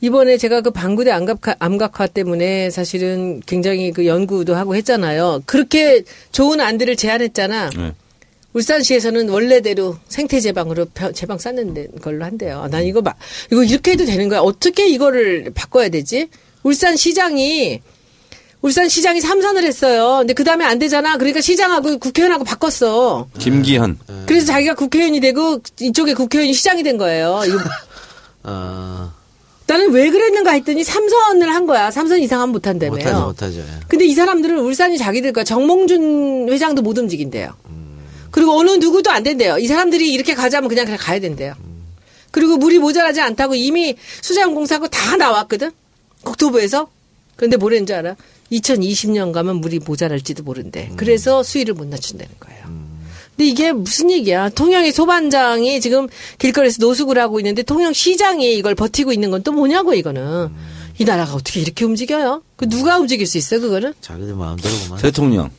[0.02, 5.44] 이번에 제가 그 방구대 암각화, 암각화 때문에 사실은 굉장히 그 연구도 하고 했잖아요.
[5.46, 6.04] 그렇게
[6.34, 7.70] 좋은 안들을 제안했잖아.
[7.70, 7.94] 네.
[8.52, 12.64] 울산시에서는 원래대로 생태 제방으로 벼- 제방 쌓는 데- 걸로 한대요.
[12.64, 13.16] 아, 난 이거 막
[13.50, 14.42] 이거 이렇게 해도 되는 거야.
[14.42, 16.28] 어떻게 이거를 바꿔야 되지?
[16.64, 17.80] 울산시장이
[18.62, 20.18] 울산 시장이 삼선을 했어요.
[20.20, 21.18] 근데 그 다음에 안 되잖아.
[21.18, 23.28] 그러니까 시장하고 국회의원하고 바꿨어.
[23.40, 23.98] 김기현.
[24.28, 27.42] 그래서 자기가 국회의원이 되고 이쪽에 국회의원이 시장이 된 거예요.
[27.48, 27.60] 이거
[28.44, 29.12] 어,
[29.66, 31.90] 나는 왜 그랬는가 했더니 삼선을 한 거야.
[31.90, 32.98] 삼선 이상 하면 못한다며요.
[32.98, 33.60] 못하죠, 못하죠.
[33.60, 33.80] 예.
[33.88, 37.54] 근데 이 사람들은 울산이 자기들과 정몽준 회장도 못 움직인대요.
[38.30, 39.58] 그리고 어느 누구도 안 된대요.
[39.58, 41.54] 이 사람들이 이렇게 가자면 그냥 그냥 가야 된대요.
[42.32, 45.72] 그리고 물이 모자라지 않다고 이미 수자원공사하고 다 나왔거든.
[46.24, 46.90] 국토부에서.
[47.36, 48.16] 그런데 뭐라는 줄 알아?
[48.52, 50.92] 2020년 가면 물이 모자랄지도 모른대.
[50.98, 52.62] 그래서 수위를 못 낮춘다는 거예요.
[53.36, 54.50] 근데 이게 무슨 얘기야?
[54.50, 59.94] 통영의 소반장이 지금 길거리에서 노숙을 하고 있는데 통영 시장이 이걸 버티고 있는 건 또 뭐냐고
[59.94, 60.50] 이거는.
[61.00, 62.44] 이 나라가 어떻게 이렇게 움직여요?
[62.58, 63.94] 그 누가 움직일 수 있어요 그거는?
[64.02, 65.00] 자기들 마음대로구만.
[65.00, 65.50] 대통령.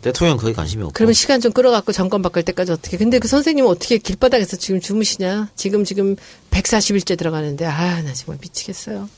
[0.00, 0.92] 대통령 거의 관심이 없고.
[0.94, 2.96] 그러면 시간 좀 끌어갖고 정권 바꿀 때까지 어떻게?
[2.96, 5.48] 근데 그 선생님은 어떻게 길바닥에서 지금 주무시냐?
[5.56, 6.16] 지금 지금
[6.50, 9.08] 140일째 들어가는데 아 나 정말 미치겠어요.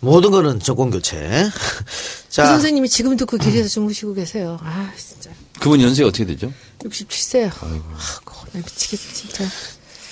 [0.00, 1.18] 모든 거는 정권 교체.
[1.18, 4.58] 그 자, 선생님이 지금도 그 길에서 주무시고 계세요.
[4.62, 6.52] 아 진짜 그분 연세가 어떻게 되죠?
[6.84, 7.50] 67세요.
[7.60, 7.80] 아,
[8.52, 9.44] 나 미치겠어 진짜.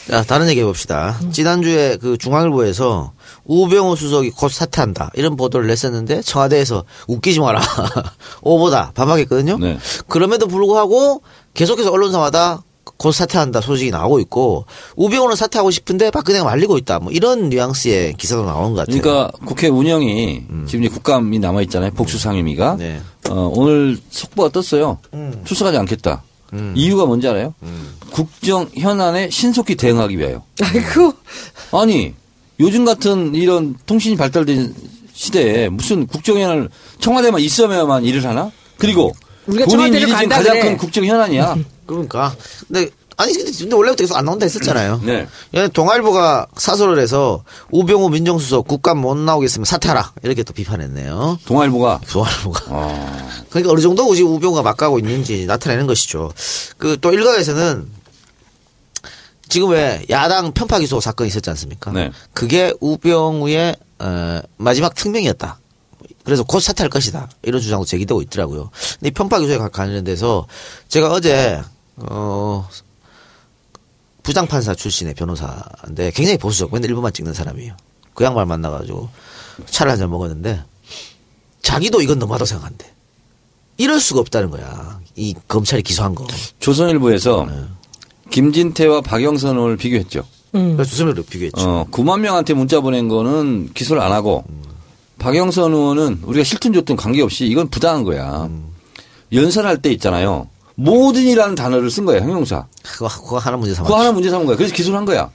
[0.08, 1.20] 자, 다른 얘기 해봅시다.
[1.32, 3.12] 지난주에 그 중앙일보에서
[3.44, 5.11] 우병우 수석이 곧 사퇴한다.
[5.14, 7.61] 이런 보도를 냈었는데 청와대에서 웃기지 마라.
[8.42, 9.59] 오보다 반박했거든요.
[9.59, 9.79] 네.
[10.09, 11.22] 그럼에도 불구하고
[11.55, 12.62] 계속해서 언론사마다
[12.96, 16.98] 곧 사퇴한다 소식이 나오고 있고 우병우는 사퇴하고 싶은데 박근혜가 말리고 있다.
[16.98, 19.00] 뭐 이런 뉘앙스의 기사도 나오는 것 같아요.
[19.00, 21.90] 그러니까 국회 운영이 지금 이제 국감이 남아 있잖아요.
[21.92, 22.76] 복수 상임위가.
[22.79, 23.00] 네.
[23.29, 24.98] 어, 오늘 속보가 떴어요.
[25.44, 26.22] 출석하지 않겠다.
[26.74, 27.55] 이유가 뭔지 알아요?
[28.11, 30.42] 국정 현안에 신속히 대응하기 위하여.
[30.62, 31.12] 아이고
[31.72, 32.14] 아니
[32.60, 34.74] 요즘 같은 이런 통신이 발달된
[35.12, 36.68] 시대에 무슨 국정 현안을
[37.00, 38.50] 청와대만 있어야만 일을 하나?
[38.78, 39.12] 그리고
[39.46, 40.60] 우리가 본인 일이 지금 가장 그래.
[40.62, 41.56] 큰 국정 현안이야.
[41.86, 42.34] 그러니까
[42.68, 45.02] 근데 아니 근데 원래부터 계속 안 나온다 했었잖아요.
[45.04, 45.26] 네.
[45.54, 51.38] 예, 동아일보가 사설을 해서 우병우 민정수석 국감 못 나오겠으면 사퇴하라 이렇게 또 비판했네요.
[51.44, 52.64] 동아일보가 동아일보가.
[52.68, 56.32] 어, 그러니까 어느 정도 지금 우병우가 막가고 있는지 나타내는 것이죠.
[56.78, 57.99] 그 또 일각에서는
[59.50, 61.90] 지금 왜 야당 편파 기소 사건이 있었지 않습니까?
[61.92, 62.10] 네.
[62.32, 65.58] 그게 우병우의 어, 마지막 특명이었다.
[66.24, 67.28] 그래서 곧 사퇴할 것이다.
[67.42, 68.70] 이런 주장도 제기되고 있더라고요.
[68.94, 70.46] 근데 이 편파 기소에 관련돼서
[70.88, 71.60] 제가 어제
[71.96, 72.66] 어
[74.22, 76.72] 부장 판사 출신의 변호사인데 굉장히 보수적.
[76.72, 77.74] 맨날 일부만 찍는 사람이에요.
[78.14, 79.08] 그 양반 만나가지고
[79.66, 80.62] 차를 한 잔 먹었는데
[81.62, 82.86] 자기도 이건 너무하다고 생각한대.
[83.78, 85.00] 이럴 수가 없다는 거야.
[85.16, 86.26] 이 검찰이 기소한 거.
[86.60, 87.48] 조선일보에서
[88.30, 90.22] 김진태와 박영선 의원을 비교했죠.
[90.54, 90.74] 음.
[90.76, 91.60] 그래서 주소면으로 비교했죠.
[91.68, 94.44] 어, 9만 명한테 문자 보낸 거는 기소를 안 하고
[95.18, 98.48] 박영선 의원은 우리가 실튼 줬든 관계없이 이건 부당한 거야.
[99.32, 100.48] 연설할 때 있잖아요.
[100.76, 102.66] 모든이라는 단어를 쓴 거야, 형용사.
[102.82, 103.86] 그거, 그거 하나 문제 삼아.
[103.86, 104.56] 그거 하나 문제 삼은 거야.
[104.56, 105.30] 그래서 기소를 한 거야.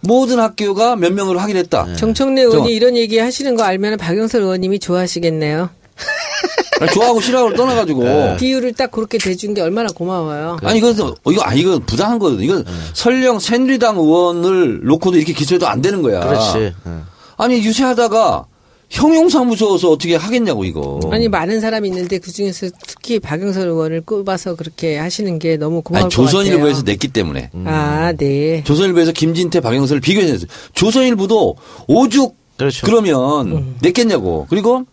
[0.00, 1.92] 모든 학교가 몇 명으로 하기로 했다.
[1.96, 5.68] 정청래 의원이 저- 이런 얘기 하시는 거 알면 박영선 의원님이 좋아하시겠네요.
[6.86, 8.36] 좋아하고 싫어하고를 떠나가지고.
[8.38, 10.58] 비유를 딱 그렇게 대준 게 얼마나 고마워요.
[10.62, 12.42] 아니, 이건, 어, 이거, 아니, 이건 부당한 거거든.
[12.42, 12.64] 이건
[12.94, 16.20] 설령 새누리당 의원을 놓고도 이렇게 기소해도 안 되는 거야.
[16.20, 16.74] 그렇지.
[16.86, 17.04] 응.
[17.36, 18.46] 아니, 유세하다가
[18.88, 20.98] 형용사 무서워서 어떻게 하겠냐고, 이거.
[21.12, 26.06] 아니 많은 사람이 있는데 그 중에서 특히 박영선 의원을 꼽아서 그렇게 하시는 게 너무 고마울
[26.06, 26.42] 아니, 것 같아요.
[26.42, 27.50] 조선일보에서 냈기 때문에.
[27.66, 28.64] 아, 네.
[28.64, 30.48] 조선일보에서 김진태, 박영선을 비교했어요.
[30.74, 32.84] 조선일보도 오죽 그렇죠.
[32.84, 34.46] 그러면 냈겠냐고.
[34.50, 34.84] 그리고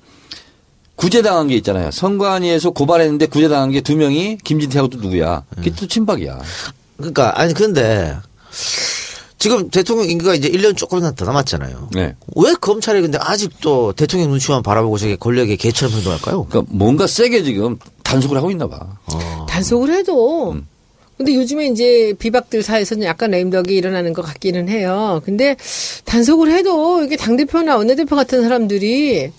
[0.97, 1.91] 구제당한 게 있잖아요.
[1.91, 5.43] 선관위에서 고발했는데 구제당한 게 두 명이 김진태하고 또 누구야.
[5.55, 6.41] 그게 또 친박이야.
[6.97, 8.17] 그러니까 아니 근데
[9.37, 11.89] 지금 대통령 임기가 이제 1년 조금 더 남았잖아요.
[11.93, 12.15] 네.
[12.35, 16.45] 왜 검찰이 근데 아직도 대통령 눈치만 바라보고 저게 권력의 개처럼 행동할까요?
[16.49, 18.97] 그러니까 뭔가 세게 지금 단속을 하고 있나 봐.
[19.47, 20.51] 단속을 해도.
[20.53, 20.67] 음.
[21.17, 25.21] 근데 요즘에 이제 비박들 사이에서는 약간 레임덕이 일어나는 것 같기는 해요.
[25.25, 25.55] 근데
[26.05, 29.31] 단속을 해도 이게 당대표나 원내대표 같은 사람들이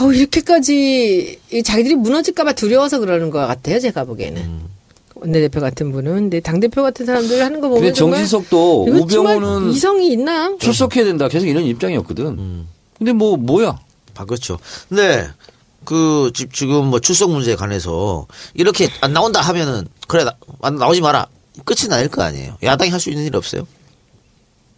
[0.00, 3.80] 아우, 이렇게까지 이 자기들이 무너질까봐 두려워서 그러는 것 같아요.
[3.80, 4.42] 제가 보기에는.
[4.42, 4.68] 음.
[5.16, 6.14] 원내대표 같은 분은.
[6.14, 7.82] 근데 당 대표 같은 사람들 하는 거 보면.
[7.82, 10.56] 근데 정말 정진석도 우병우는 이성이 있나?
[10.58, 11.26] 출석해야 된다.
[11.28, 12.66] 계속 이런 입장이었거든.
[12.98, 13.78] 근데 뭐 뭐야?
[14.16, 14.58] 아, 그렇죠.
[14.88, 15.28] 근데
[15.84, 21.00] 그 지- 지금 뭐 출석 문제에 관해서 이렇게 안 나온다 하면은 그래 나, 안 나오지
[21.00, 21.26] 마라
[21.64, 22.56] 끝이 날거 아니에요.
[22.62, 23.66] 야당이 할 수 있는 일 없어요.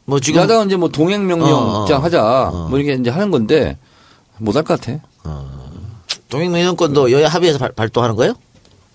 [0.06, 1.84] 뭐 지금 야당은 이제 뭐 동행 명령 어, 어.
[1.86, 2.68] 장 하자 어.
[2.70, 3.76] 뭐 이렇게 이제 하는 건데
[4.38, 4.98] 못 할 것 같아.
[6.28, 8.34] 동행명령권도 여야 합의해서 발, 발동하는 거예요?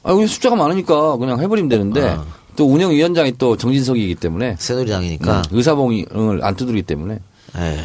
[0.04, 2.26] 아, 우리 숫자가 많으니까 그냥 해버리면 되는데 아.
[2.56, 5.38] 또 운영위원장이 또 정진석이기 때문에 새누리당이니까.
[5.40, 7.20] 음, 의사봉을 안 두드리기 때문에
[7.58, 7.82] 에휴,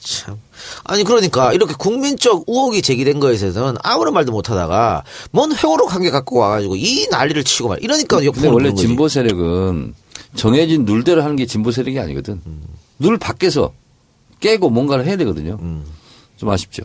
[0.00, 0.36] 참.
[0.84, 6.76] 아니 그러니까 이렇게 국민적 의혹이 제기된 거에 대해서는 아무런 말도 못 하다가 뭔한개 갖고 와가지고
[6.76, 8.74] 이 난리를 치고 말 이러니까 역풍을 원래.
[8.74, 9.94] 진보 세력은
[10.34, 12.40] 정해진 룰대로 하는 게 진보 세력이 아니거든.
[12.98, 13.72] 룰 밖에서
[14.40, 15.58] 깨고 뭔가를 해야 되거든요.
[15.60, 15.84] 음.
[16.38, 16.82] 좀 아쉽죠.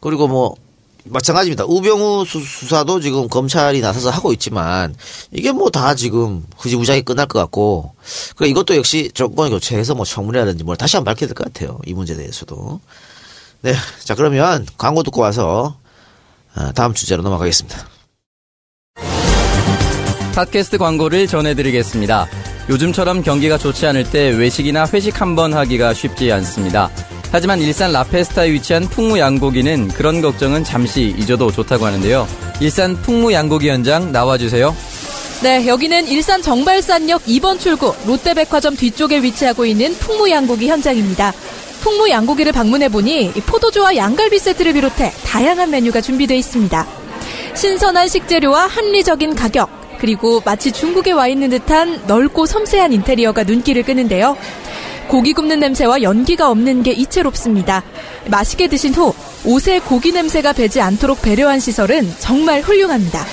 [0.00, 0.56] 그리고 뭐
[1.04, 1.64] 마찬가지입니다.
[1.66, 4.96] 우병우 수- 수사도 지금 검찰이 나서서 하고 있지만
[5.30, 7.94] 이게 뭐 다 지금 흐지부지하게 끝날 것 같고
[8.34, 11.78] 그 이것도 역시 정권 교체해서 뭐 청문회라든지 뭘 다시 한번 밝혀야 될 것 같아요.
[11.86, 12.80] 이 문제에 대해서도.
[13.62, 15.76] 네, 자 그러면 광고 듣고 와서
[16.56, 17.86] 어, 다음 주제로 넘어가겠습니다.
[20.34, 22.26] 팟캐스트 광고를 전해드리겠습니다.
[22.68, 26.90] 요즘처럼 경기가 좋지 않을 때 외식이나 회식 한 번 하기가 쉽지 않습니다.
[27.32, 32.26] 하지만 일산 라페스타에 위치한 풍무 양고기는 그런 걱정은 잠시 잊어도 좋다고 하는데요.
[32.60, 34.74] 일산 풍무 양고기 현장 나와주세요.
[35.42, 41.32] 네, 여기는 일산 정발산역 2번 출구 롯데백화점 뒤쪽에 위치하고 있는 풍무 양고기 현장입니다.
[41.82, 46.86] 풍무 양고기를 방문해 보니 이 포도주와 양갈비 세트를 비롯해 다양한 메뉴가 준비되어 있습니다.
[47.54, 54.36] 신선한 식재료와 합리적인 가격, 그리고 마치 중국에 와 있는 듯한 넓고 섬세한 인테리어가 눈길을 끄는데요.
[55.08, 57.82] 고기 굽는 냄새와 연기가 없는 게 이채롭습니다.
[58.30, 59.14] 맛있게 드신 후
[59.44, 63.24] 옷에 고기 냄새가 배지 않도록 배려한 시설은 정말 훌륭합니다.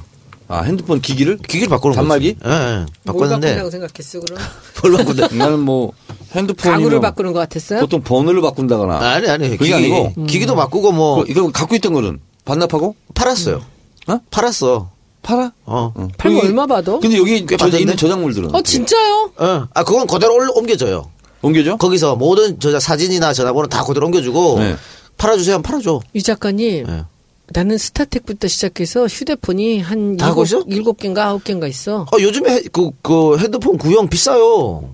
[0.48, 2.36] 아 핸드폰 기기를 기기를 바꾸는 단말기?
[2.44, 2.52] 예, 예.
[2.52, 4.38] 뭘 바꿨는데 바꾼다고 생각했어 그럼?
[4.82, 5.28] 뭘 바꾼다.
[5.34, 5.92] 나는 뭐
[6.32, 7.80] 핸드폰이면 가구를 바꾸는 것 같았어요?
[7.80, 11.92] 보통 번호를 바꾼다거나 아니 아니 그게 기기, 아니고 기기도 바꾸고 뭐 그, 이거 갖고 있던
[11.94, 13.64] 거는 반납하고 팔았어요.
[14.06, 14.20] 어?
[14.30, 14.92] 팔았어.
[15.26, 15.50] 팔아?
[15.64, 15.92] 어.
[15.92, 16.08] 어.
[16.16, 16.98] 팔면 여기- 얼마 받아?
[17.00, 17.66] 근데 여기 꽤 저?
[17.66, 19.32] 있는 저작물들은 어 진짜요?
[19.36, 19.66] 어.
[19.74, 21.10] 아 그건 그대로 올- 옮겨줘요.
[21.42, 21.76] 옮겨줘?
[21.78, 24.76] 거기서 모든 저자 사진이나 전화번호 다 그대로 옮겨주고 네.
[25.18, 26.00] 팔아주세요 하면 팔아줘.
[26.14, 27.04] 이 작가님 예.
[27.48, 30.62] 나는 스타텍부터 시작해서 휴대폰이 한다 하고 있어?
[30.68, 32.02] 일곱, 개인가 아홉 개인가 있어.
[32.02, 34.88] 어 요즘에 헤- 그, 그 핸드폰 구형 비싸요.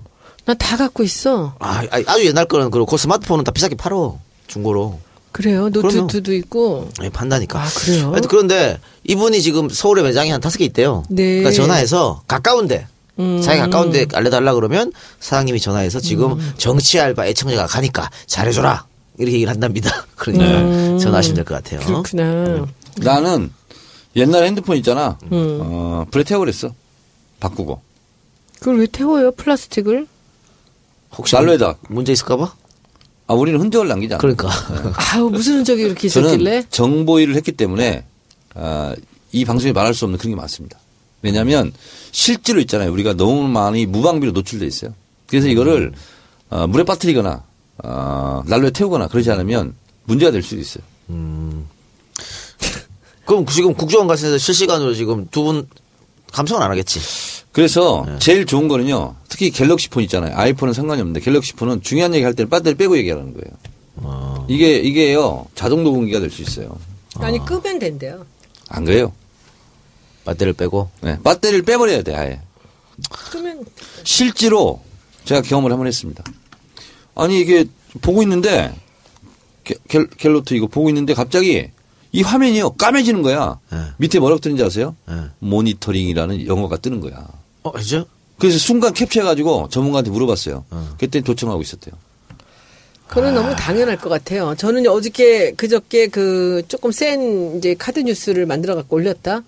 [0.45, 1.53] 난다 갖고 있어.
[1.59, 4.17] 아, 아, 아주 옛날 거는 그렇고 그 스마트폰은 다 비싸게 팔어
[4.47, 4.99] 중고로.
[5.33, 5.69] 그래요.
[5.71, 5.91] 그럼요.
[6.03, 6.89] 노트도 있고.
[7.03, 7.61] 예, 판다니까.
[7.61, 8.11] 아, 그래요?
[8.11, 11.03] 하여튼 그런데 이분이 지금 서울에 매장이 한 다섯 개 있대요.
[11.09, 11.39] 네.
[11.39, 12.87] 그러니까 전화해서 가까운데
[13.19, 13.41] 음.
[13.41, 18.85] 자기 가까운데 알려달라 그러면 사장님이 전화해서 지금 정치 알바 애청자가 가니까 잘해줘라
[19.17, 20.05] 이렇게 얘기를 한답니다.
[20.15, 21.79] 그러니까 전화하시면 될 것 같아요.
[21.81, 21.85] 음.
[22.03, 22.65] 그렇구나.
[22.97, 23.51] 나는
[24.15, 25.17] 옛날 핸드폰 있잖아.
[25.31, 25.59] 음.
[25.61, 26.73] 어, 불에 태워버렸어.
[27.39, 27.81] 바꾸고.
[28.59, 29.31] 그걸 왜 태워요?
[29.31, 30.07] 플라스틱을?
[31.17, 31.75] 혹시 난로에다.
[31.89, 32.53] 문제 있을까봐?
[33.33, 34.21] 아, 우리는 흔적을 남기지 않아.
[34.21, 34.49] 그러니까
[35.13, 36.51] 아우 무슨 흔적이 이렇게 있었길래?
[36.51, 38.05] 저는 정보 일을 했기 때문에
[38.53, 38.93] 아,
[39.31, 40.77] 이 방송에 말할 수 없는 그런 게 많습니다.
[41.23, 41.71] 왜냐하면
[42.11, 42.91] 실제로 있잖아요.
[42.91, 44.93] 우리가 너무 많이 무방비로 노출돼 있어요.
[45.27, 45.93] 그래서 이거를
[46.49, 47.43] 어, 물에 빠뜨리거나
[47.83, 50.83] 어, 난로에 태우거나 그러지 않으면 문제가 될 수도 있어요.
[53.25, 55.67] 그럼 지금 국정원 가서 실시간으로 지금 두 분
[56.33, 56.99] 감성은 안 하겠지.
[57.53, 58.17] 그래서 네.
[58.19, 59.15] 제일 좋은 거는요.
[59.29, 60.35] 특히 갤럭시 폰 있잖아요.
[60.35, 63.47] 아이폰은 상관이 없는데 갤럭시 폰은 중요한 얘기 할 때는 배터리 빼고 얘기하는 거예요.
[64.01, 64.45] 아.
[64.49, 66.75] 이게 이게요 자동 녹음기가 될 수 있어요.
[67.19, 68.25] 아니 끄면 된대요.
[68.69, 69.13] 안 그래요?
[70.25, 72.41] 배터리를 빼고 네, 배터리를 빼버려야 돼 아예.
[73.31, 73.63] 끄면
[74.03, 74.81] 실제로
[75.25, 76.23] 제가 경험을 한번 했습니다.
[77.15, 77.65] 아니 이게
[78.01, 78.73] 보고 있는데
[79.63, 81.69] 갤- 갤, 갤로트 이거 보고 있는데 갑자기
[82.11, 83.59] 이 화면이요 까매지는 거야.
[83.71, 83.77] 네.
[83.97, 84.95] 밑에 뭐라고 뜨는지 아세요?
[85.07, 85.15] 네.
[85.39, 87.27] 모니터링이라는 영어가 뜨는 거야.
[87.63, 88.05] 어, 그죠?
[88.39, 90.65] 그래서 순간 캡처해가지고 전문가한테 물어봤어요.
[90.69, 90.95] 어.
[90.99, 91.95] 그때 도청하고 있었대요.
[93.07, 94.55] 그건 너무 당연할 것 같아요.
[94.57, 99.43] 저는 어저께 그저께 그 조금 센 이제 카드 뉴스를 만들어 갖고 올렸다.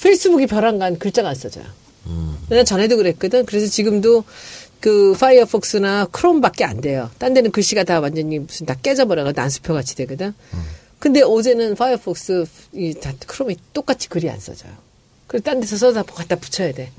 [0.00, 1.64] 페이스북이 별안간 글자가 안 써져요.
[2.48, 3.44] 내가 전에도 그랬거든.
[3.44, 4.24] 그래서 지금도
[4.80, 7.10] 그 파이어폭스나 크롬밖에 안 돼요.
[7.18, 10.32] 딴 데는 글씨가 다 완전히 무슨 다 깨져버려가 난수표 같이 되거든.
[10.98, 14.72] 근데 어제는 파이어폭스 이 다 크롬이 똑같이 글이 안 써져요.
[15.32, 16.92] 그래서 딴 데서 써다 갖다 붙여야 돼.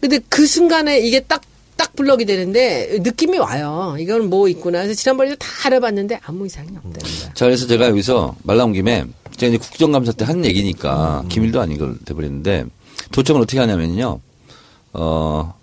[0.00, 1.42] 근데 그 순간에 이게 딱,
[1.76, 3.94] 딱 블럭이 되는데 느낌이 와요.
[3.98, 4.80] 이건 뭐 있구나.
[4.82, 7.34] 그래서 지난번에도 다 알아봤는데 아무 이상이 없다는 거야.
[7.34, 9.04] 자, 그래서 제가 여기서 말 나온 김에
[9.36, 12.64] 제가 이제 국정감사 때 한 얘기니까 기밀도 아닌 걸 돼버렸는데
[13.12, 14.18] 도청을 어떻게 하냐면요.
[14.94, 15.54] 어,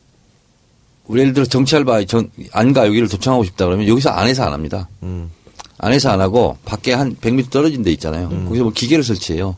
[1.08, 4.88] 우리 예를 들어 정치 알바 정, 안가 여기를 도청하고 싶다 그러면 여기서 안에서 안 합니다.
[5.02, 5.32] 음.
[5.80, 8.30] 안에서 안 하고 밖에 한 100m 떨어진 데 있잖아요.
[8.30, 9.56] 거기서 뭐 기계를 설치해요.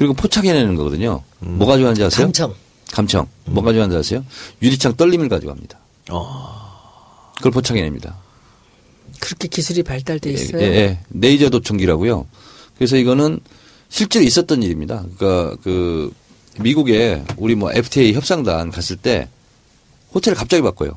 [0.00, 1.22] 그리고 포착해내는 거거든요.
[1.40, 2.24] 뭐 가져가는지 아세요?
[2.24, 2.54] 감청.
[2.90, 3.26] 감청.
[3.44, 4.24] 뭐 가져가는지 아세요?
[4.62, 5.78] 유리창 떨림을 가져갑니다.
[6.10, 7.32] 어.
[7.36, 8.16] 그걸 포착해냅니다.
[9.20, 10.62] 그렇게 기술이 발달돼 있어요.
[10.62, 10.98] 예, 예.
[11.10, 12.26] 네이저 도청기라고요.
[12.76, 13.40] 그래서 이거는
[13.90, 15.04] 실제로 있었던 일입니다.
[15.18, 16.10] 그러니까 그
[16.58, 19.28] 미국에 우리 뭐 FTA 협상단 갔을 때
[20.14, 20.92] 호텔을 갑자기 바꿔요.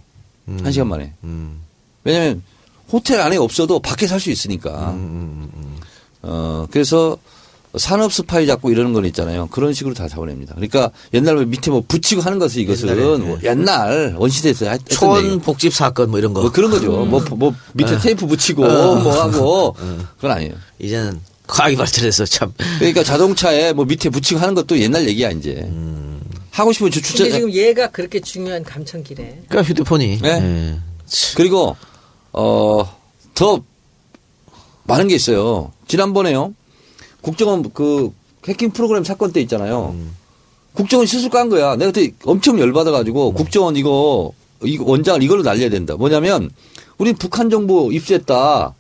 [0.48, 1.12] 한 시간 만에.
[1.26, 1.60] 음.
[2.06, 2.42] 왜냐하면
[2.90, 4.92] 호텔 안에 없어도 밖에 살 수 있으니까.
[4.92, 5.78] 음,
[6.22, 7.18] 어 그래서
[7.78, 9.48] 산업 스파이 잡고 이러는 건 있잖아요.
[9.48, 10.54] 그런 식으로 다 잡아냅니다.
[10.54, 14.86] 그러니까 옛날 에 밑에 뭐 붙이고 하는 것은 이것은 옛날에, 뭐 옛날 원시대에서 했- 했던
[14.98, 15.40] 초원.
[15.40, 16.42] 복집 사건 뭐 이런 거.
[16.42, 16.92] 뭐 그런 거죠.
[17.06, 19.76] 뭐, 뭐 밑에 테이프 붙이고 뭐 하고
[20.18, 20.54] 그건 아니에요.
[20.80, 22.54] 이제는 과학이 발전해서 참.
[22.78, 25.68] 그러니까 자동차에 뭐 밑에 붙이고 하는 것도 옛날 얘기야 이제.
[26.52, 27.24] 하고 싶으면 주 주차.
[27.24, 29.42] 근데 지금 얘가 그렇게 중요한 감청기래.
[29.50, 30.20] 그러니까 휴대폰이.
[30.22, 30.30] 네.
[30.30, 30.80] 예.
[31.36, 31.76] 그리고
[32.32, 33.64] 어더
[34.84, 35.72] 많은 게 있어요.
[35.88, 36.54] 지난번에요.
[37.24, 38.12] 국정원 그
[38.48, 39.96] 해킹 프로그램 사건 때 있잖아요.
[40.74, 41.76] 국정원 실수 깐 거야.
[41.76, 44.32] 내가 그때 엄청 열받아가지고 국정원 이거
[44.64, 45.96] 이거 원장을 이걸로 날려야 된다.
[45.96, 46.50] 뭐냐면
[46.98, 48.74] 우린 북한 정보 입수했다.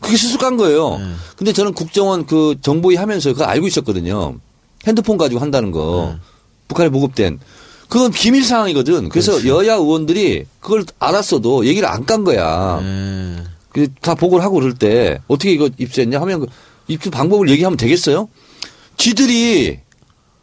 [0.00, 1.00] 그게 실수 깐 거예요.
[1.36, 4.36] 근데 저는 국정원 그 정보위 하면서 그걸 알고 있었거든요.
[4.86, 6.14] 핸드폰 가지고 한다는 거.
[6.68, 7.40] 북한에 보급된.
[7.88, 9.08] 그건 비밀 상황이거든.
[9.08, 12.80] 그래서 여야 의원들이 그걸 알았어도 얘기를 안 깐 거야.
[12.82, 13.44] 예.
[13.70, 16.46] 그다 보고를 하고 그럴 때 어떻게 이거 입수했냐 하면 그
[16.88, 18.28] 입수 방법을 얘기하면 되겠어요?
[18.96, 19.80] 지들이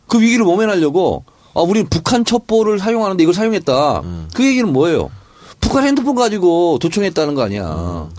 [0.07, 1.23] 그 위기를 모면하려고
[1.55, 4.01] 아, 우리는 북한 첩보를 사용하는데 이걸 사용했다.
[4.33, 5.11] 그 얘기는 뭐예요?
[5.59, 8.09] 북한 핸드폰 가지고 도청했다는 거 아니야.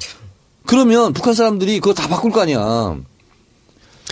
[0.67, 2.97] 그러면 북한 사람들이 그거 다 바꿀 거 아니야.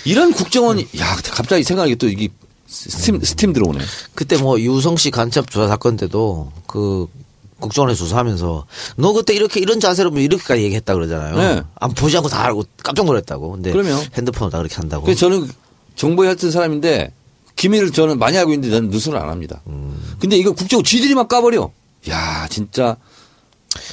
[0.04, 2.28] 이런 국정원이 야 갑자기 생각이 또 이게
[2.66, 3.80] 스팀 스팀 들어오네.
[4.14, 7.06] 그때 뭐 유우성 씨 간첩 조사 사건 때도 그
[7.62, 11.36] 국정원에 조사하면서 너 그때 이렇게 이런 자세로 뭐 이렇게까지 얘기했다 그러잖아요.
[11.36, 11.62] 네.
[11.76, 13.52] 안 보지 않고 다 알고 깜짝 놀랐다고.
[13.52, 13.98] 근데 그러면.
[14.14, 15.04] 핸드폰으로 다 그렇게 한다고.
[15.04, 15.48] 그래서 저는
[15.96, 17.12] 정보위 했던 사람인데
[17.56, 19.62] 기밀을 저는 많이 알고 있는데 저는 누설을 안 합니다.
[20.18, 21.70] 근데 이거 국정원 지들이 막 까버려.
[22.10, 22.96] 야 진짜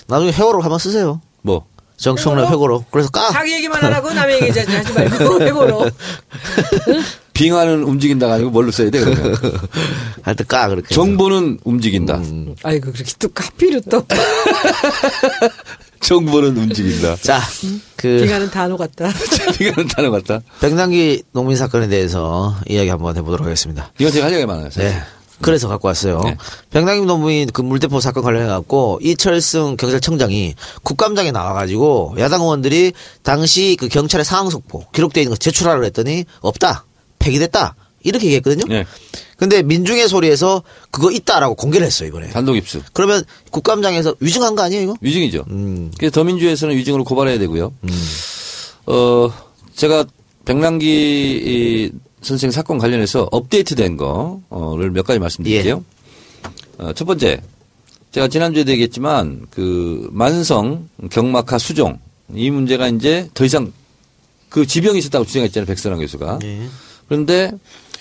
[0.08, 1.22] 나중에 회고록 한번 쓰세요.
[1.42, 1.66] 뭐
[1.98, 2.90] 정청래 회고록.
[2.92, 3.30] 그래서 까.
[3.32, 5.90] 자기 얘기만 하라고 남의 얘기 하지 하지 말고 회고록.
[7.40, 9.34] 빙하는 움직인다가 아니고 뭘로 써야 돼 그러면
[10.24, 10.94] 하여튼 까 그렇게.
[10.94, 12.22] 정보는 움직인다.
[12.64, 14.06] 아이고 그렇게 또 카피로 또
[16.02, 17.16] 정보는 움직인다.
[17.18, 17.40] 자,
[17.96, 19.10] 그 빙하는 단어 같다.
[19.58, 20.42] 빙하는 단어 같다.
[20.60, 23.92] 백남기 농민 사건에 대해서 이야기 한번 해보도록 하겠습니다.
[24.00, 24.66] 이건 제가 할 얘기가 많아요.
[24.70, 24.84] 사실.
[24.90, 25.02] 네.
[25.42, 26.20] 그래서 갖고 왔어요.
[26.26, 26.36] 네.
[26.72, 32.92] 백남기 농민 그 물대포 사건 관련해 갖고 이철승 경찰청장이 국감장에 나와가지고 야당 의원들이
[33.24, 36.84] 당시 그 경찰의 상황 속보 기록되어 있는 거 제출하라고 했더니 없다,
[37.20, 38.66] 폐기됐다 이렇게 얘기했거든요.
[38.68, 38.86] 네.
[39.38, 42.30] 근데 민중의 소리에서 그거 있다라고 공개를 했어요 이번에.
[42.30, 42.82] 단독 입수.
[42.94, 44.96] 그러면 국감장에서 위증한 거 아니에요 이거?
[45.02, 45.46] 위증이죠.
[45.50, 45.92] 음.
[45.98, 47.74] 그래서 더민주에서는 위증으로 고발해야 되고요.
[48.88, 49.34] 어,
[49.76, 50.06] 제가
[50.46, 51.92] 백남기 이
[52.22, 55.84] 선생 사건 관련해서 업데이트된 거를 몇 가지 말씀드릴게요.
[56.80, 57.42] 어, 첫 번째,
[58.12, 62.00] 제가 지난주에도 얘기했지만 그 만성 경막하 수종
[62.34, 63.72] 이 문제가 이제 더 이상
[64.50, 65.66] 그 지병이 있었다고 주장했잖아요.
[65.68, 66.40] 백선환 교수가.
[66.44, 66.68] 예.
[67.10, 67.52] 그런데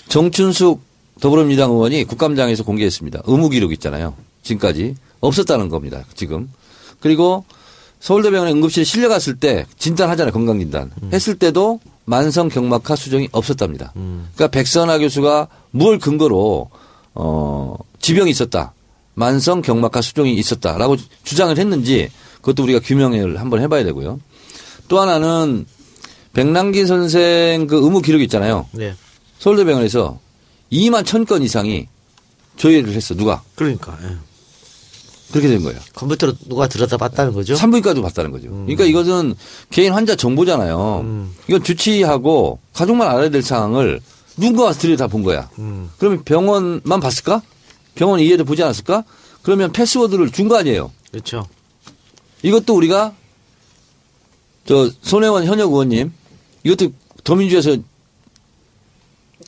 [0.07, 0.81] 정춘숙
[1.19, 3.23] 더불어민주당 의원이 국감장에서 공개했습니다.
[3.25, 4.13] 의무 기록 있잖아요.
[4.43, 6.05] 지금까지 없었다는 겁니다.
[6.15, 6.49] 지금.
[7.01, 7.43] 그리고
[7.99, 10.31] 서울대병원에 응급실에 실려갔을 때 진단하잖아요.
[10.31, 10.91] 건강진단.
[11.11, 13.91] 했을 때도 만성 경막하 수정이 없었답니다.
[13.93, 16.69] 그러니까 백선하 교수가 무엇 근거로
[17.13, 18.73] 어 지병이 있었다.
[19.15, 24.19] 만성 경막하 수종이 있었다라고 주장을 했는지 그것도 우리가 규명을 한번 해봐야 되고요.
[24.87, 25.65] 또 하나는
[26.33, 28.67] 백남기 선생 그 의무 기록 있잖아요.
[28.71, 28.93] 네.
[29.39, 30.19] 서울대병원에서
[30.71, 31.87] 2만 1000건 이상이
[32.57, 33.15] 조회를 했어.
[33.15, 33.41] 누가?
[33.55, 34.15] 그러니까 예.
[35.31, 35.79] 그렇게 된 거예요.
[35.95, 37.55] 컴퓨터로 누가 들여다 봤다는 거죠?
[37.55, 38.49] 산부인과도 봤다는 거죠.
[38.49, 39.35] 그러니까 이것은
[39.69, 41.01] 개인 환자 정보잖아요.
[41.03, 41.35] 음.
[41.47, 44.01] 이건 주치의하고 가족만 알아야 될 사항을
[44.37, 45.49] 누군가 들여다 본 거야.
[45.59, 45.89] 음.
[45.99, 47.41] 그러면 병원만 봤을까?
[47.95, 49.03] 병원 이해도 보지 않았을까?
[49.43, 50.91] 그러면 패스워드를 준 거 아니에요.
[51.11, 51.47] 그렇죠.
[52.41, 53.13] 이것도 우리가
[54.65, 56.11] 저 손혜원 현역 의원님
[56.63, 56.91] 이것도
[57.23, 57.77] 더민주에서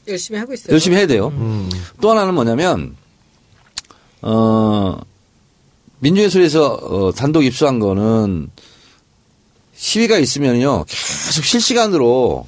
[0.08, 0.74] 열심히 하고 있어요.
[0.74, 1.28] 열심히 해야 돼요.
[1.30, 1.70] 음.
[2.00, 2.96] 또 하나는 뭐냐면
[4.22, 5.00] 어
[6.00, 8.50] 민주예술에서 어, 단독 입수한 거는
[9.76, 12.48] 시위가 있으면요 계속 실시간으로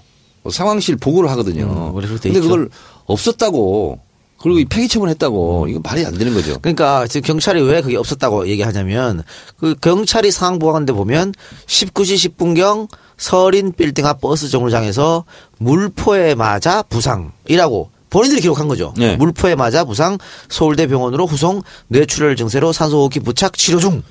[0.51, 1.93] 상황실 보고를 하거든요.
[1.93, 2.41] 음, 근데 있죠.
[2.41, 2.69] 그걸
[3.05, 3.99] 없었다고
[4.43, 6.59] 그리고 이 폐기 처분했다고 이거 말이 안 되는 거죠.
[6.61, 9.23] 그러니까 지금 경찰이 왜 그게 없었다고 얘기하냐면
[9.55, 11.31] 그 경찰이 상황 보고하는데 보면
[11.65, 15.23] 19시 10분경 서린 빌딩 앞 버스 정류장에서
[15.59, 18.93] 물포에 맞아 부상이라고 본인들이 기록한 거죠.
[18.97, 19.15] 네.
[19.15, 20.17] 물포에 맞아 부상
[20.49, 24.03] 서울대 병원으로 후송 뇌출혈 증세로 산소 호흡기 부착 치료 중.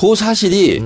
[0.00, 0.82] 그 사실이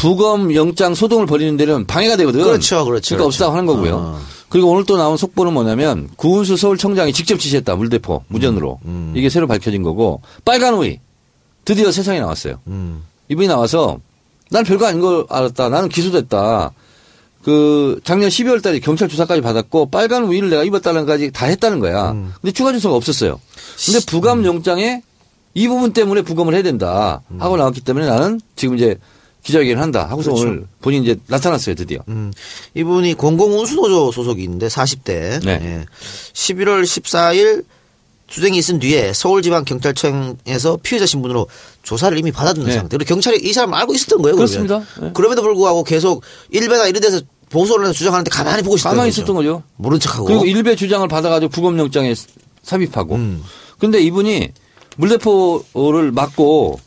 [0.00, 2.40] 부검 영장 소동을 벌이는 데는 방해가 되거든.
[2.40, 2.44] 음.
[2.44, 3.44] 그렇죠, 그렇죠, 그러니까 그렇죠.
[3.44, 3.96] 없다고 하는 거고요.
[3.96, 4.20] 어.
[4.48, 9.12] 그리고 오늘 또 나온 속보는 뭐냐면 구은수 서울청장이 직접 지시했다 물대포 무전으로 음.
[9.14, 10.98] 이게 새로 밝혀진 거고 빨간 오이
[11.66, 12.60] 드디어 세상에 나왔어요.
[12.66, 13.04] 음.
[13.28, 14.00] 이분이 나와서
[14.50, 15.68] 난 별거 아닌 걸 알았다.
[15.68, 16.72] 나는 기소됐다.
[17.44, 22.12] 그 작년 12월 달에 경찰 조사까지 받았고 빨간 우유를 내가 입었다는 까지 다 했다는 거야.
[22.12, 22.32] 음.
[22.40, 23.38] 근데 추가 조사가 없었어요.
[23.84, 25.02] 근데 부감 영장에
[25.52, 28.96] 이 부분 때문에 부검을 해야 된다 하고 나왔기 때문에 나는 지금 이제
[29.42, 30.46] 기자회견을 한다 하고서 그렇죠.
[30.48, 32.00] 오늘 본인이 이제 나타났어요 드디어.
[32.08, 32.32] 음,
[32.74, 35.44] 이분이 공공운수노조 소속이 있는데 40대.
[35.44, 35.60] 네.
[35.62, 35.86] 예.
[36.32, 37.64] 11월 14일
[38.28, 41.48] 수정이 있은 뒤에 서울지방경찰청에서 피해자 신분으로
[41.82, 42.72] 조사를 이미 받았는 네.
[42.72, 42.96] 상태.
[42.96, 44.36] 그리고 경찰이 이 사람을 알고 있었던 거예요.
[44.36, 44.46] 그러면.
[44.46, 45.00] 그렇습니다.
[45.00, 45.10] 네.
[45.14, 47.20] 그럼에도 불구하고 계속 일베나 이런 데서
[47.50, 49.20] 보소를 해서 주장하는데 가만히 보고 있었던 가만히 거죠.
[49.22, 49.62] 있었던 거죠.
[49.76, 50.26] 모른 척하고.
[50.26, 52.14] 그리고 일베 주장을 받아가지고 부검 영장에
[52.62, 53.16] 삽입하고.
[53.16, 53.42] 음.
[53.78, 54.50] 근데 이분이
[54.96, 56.78] 물대포를 맞고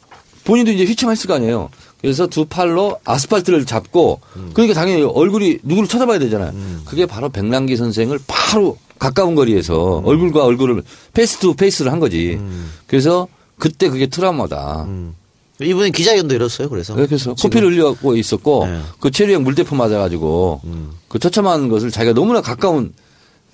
[0.45, 1.69] 본인도 이제 휘청했을 거 아니에요.
[2.03, 4.19] 그래서 두 팔로 아스팔트를 잡고
[4.53, 6.51] 그러니까 당연히 얼굴이 누구를 쳐다봐야 되잖아요.
[6.83, 10.83] 그게 바로 백남기 선생을 바로 가까운 거리에서 얼굴과 얼굴을
[11.13, 12.39] face to face를 한 거지.
[12.87, 14.83] 그래서 그때 그게 트라우마다.
[14.83, 15.15] 음.
[15.61, 16.67] 이분이 기자회견도 열었어요.
[16.67, 16.93] 그래서.
[16.93, 17.35] 그래서 지금.
[17.35, 18.81] 코피를 흘리고 있었고 네.
[18.99, 20.59] 그 최루형 물대포 맞아가지고
[21.07, 22.93] 그 처참한 것을 자기가 너무나 가까운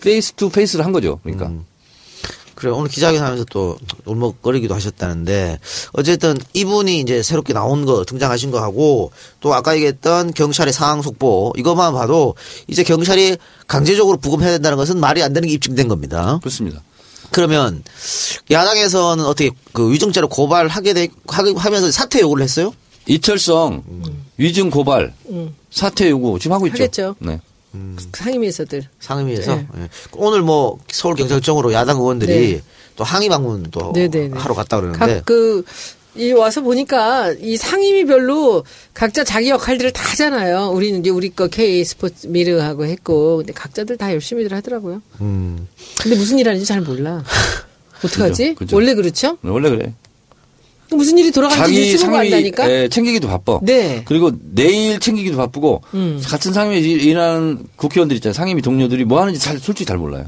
[0.01, 1.19] face to face를 한 거죠.
[1.21, 1.51] 그러니까.
[2.59, 2.61] 음.
[2.61, 5.59] 그래 오늘 기자회견 하면서 또 울먹거리기도 하셨다는데
[5.93, 11.53] 어쨌든 이분이 이제 새롭게 나온 거 등장하신 거 하고 또 아까 얘기했던 경찰의 상황 속보
[11.57, 12.35] 이것만 봐도
[12.67, 13.37] 이제 경찰이
[13.67, 16.39] 강제적으로 부검해야 된다는 것은 말이 안 되는 게 입증된 겁니다.
[16.41, 16.81] 그렇습니다.
[17.31, 17.83] 그러면
[18.51, 22.73] 야당에서는 어떻게 그 위증죄로 고발하게 돼 하게 하면서 사퇴 요구를 했어요?
[23.07, 23.83] 이철성
[24.37, 25.13] 위증 고발
[25.71, 26.83] 사퇴 요구 지금 하고 있죠.
[26.83, 27.15] 하겠죠.
[27.19, 27.39] 네.
[28.13, 28.83] 상임위에서들.
[28.99, 29.67] 상임위에서 네.
[29.77, 29.89] 예.
[30.13, 32.61] 오늘 뭐 서울 경찰청으로 야당 의원들이 네.
[32.95, 34.37] 또 항의 방문 또 네네네.
[34.37, 38.63] 하러 갔다 그러는데 각그이 와서 보니까 이 상임위별로
[38.93, 40.71] 각자 자기 역할들을 다 하잖아요.
[40.71, 45.01] 우리는 이제 우리 거 K 스포츠 미르하고 했고, 근데 각자들 다 열심히들 하더라고요.
[45.21, 45.67] 음.
[46.01, 47.23] 근데 무슨 일 하는지 잘 몰라.
[48.03, 48.55] 어떡하지?
[48.55, 48.75] 그죠, 그죠.
[48.75, 49.37] 원래 그렇죠?
[49.43, 49.93] 원래 그래.
[50.91, 52.69] 무슨 일이 돌아가는지 뉴스 보고 상임위 안다니까?
[52.69, 53.59] 에, 챙기기도 바빠.
[53.61, 54.03] 네.
[54.05, 56.21] 그리고 내일 챙기기도 바쁘고 음.
[56.25, 58.33] 같은 상임위에 일- 일하는 국회의원들 있잖아요.
[58.33, 60.25] 상임위 동료들이 뭐 하는지 잘, 솔직히 잘 몰라요.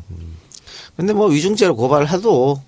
[0.95, 2.61] 근데 뭐 위중죄로 고발해도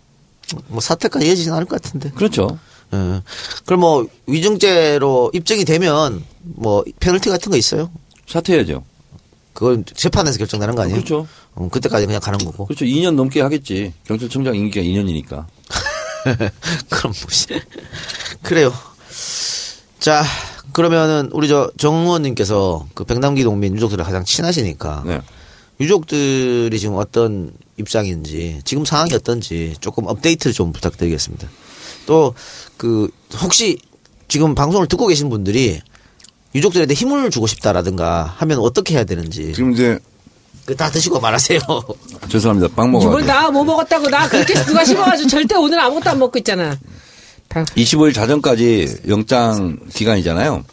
[0.68, 2.10] 뭐 사태까지 이어지진 않을 것 같은데.
[2.12, 2.58] 그렇죠.
[2.94, 3.22] 예.
[3.66, 7.89] 그럼 뭐 위중죄로 입증이 되면 뭐 페널티 같은 거 있어요?
[8.28, 8.84] 사퇴해야죠.
[9.54, 10.96] 그건 재판에서 결정되는 거 아니에요?
[10.98, 11.28] 그렇죠.
[11.60, 12.66] 음, 그때까지 그냥 가는 거고.
[12.66, 12.86] 그렇죠.
[12.86, 13.94] 2년 넘게 하겠지.
[14.08, 15.46] 경찰청장 임기가 2년이니까.
[16.90, 17.48] 그럼 무시.
[18.42, 18.74] 그래요.
[20.00, 20.24] 자,
[20.74, 25.22] 그러면은 우리 저 정의원님께서 그 백남기 동민 유족들을 가장 친하시니까 네.
[25.80, 31.48] 유족들이 지금 어떤 입장인지 지금 상황이 어떤지 조금 업데이트를 좀 부탁드리겠습니다.
[32.06, 32.34] 또
[32.84, 33.10] 그
[33.42, 33.78] 혹시
[34.28, 35.80] 지금 방송을 듣고 계신 분들이
[36.54, 40.00] 유족들한테 힘을 주고 싶다라든가 하면 어떻게 해야 되는지 지금 이제
[40.66, 41.59] 그 다 드시고 말하세요.
[42.30, 42.74] 죄송합니다.
[42.76, 43.28] 빵 먹어야 이걸 돼.
[43.28, 46.78] 나뭐 먹었다고 나 그렇게 누가 씹어가지고 절대 오늘 아무것도 안 먹고 있잖아.
[47.49, 50.64] 다 25일 자정까지 영장 기간이잖아요.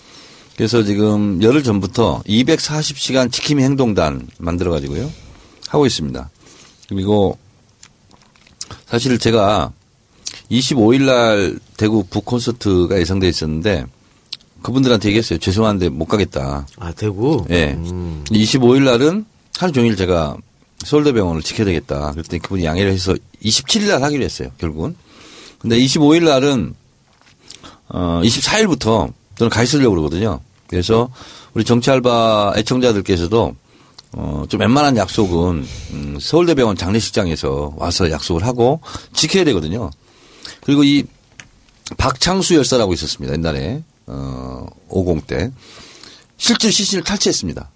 [0.57, 5.11] 그래서 지금 열흘 전부터 240시간 지킴이 행동단 만들어 가지고요.
[5.68, 6.30] 하고 있습니다.
[6.88, 7.38] 그리고
[8.86, 9.72] 사실 제가
[10.51, 13.86] 25일 날 대구 북 콘서트가 예상돼 있었는데
[14.62, 15.38] 그분들한테 얘기했어요.
[15.38, 16.66] 죄송한데 못 가겠다.
[16.78, 17.45] 아 대구.
[17.51, 17.76] 예.
[18.26, 19.24] 25일 날은
[19.61, 20.39] 하루 종일 제가
[20.87, 22.13] 서울대병원을 지켜야 되겠다.
[22.13, 24.51] 그랬더니 그분이 양해를 해서 27일 날 하기로 했어요.
[24.57, 24.97] 결국은.
[25.59, 26.75] 근데 25일 날은
[27.89, 30.41] 어 24일부터 저는 가 있으려고 그러거든요.
[30.67, 31.11] 그래서
[31.53, 33.55] 우리 정치알바 애청자들께서도
[34.13, 38.81] 어 좀 웬만한 약속은 음 서울대병원 장례식장에서 와서 약속을 하고
[39.13, 39.91] 지켜야 되거든요.
[40.65, 41.05] 그리고 이
[41.99, 43.35] 박창수 열사라고 있었습니다.
[43.35, 45.53] 옛날에 어 50대
[46.39, 47.69] 실제 시신을 탈취했습니다.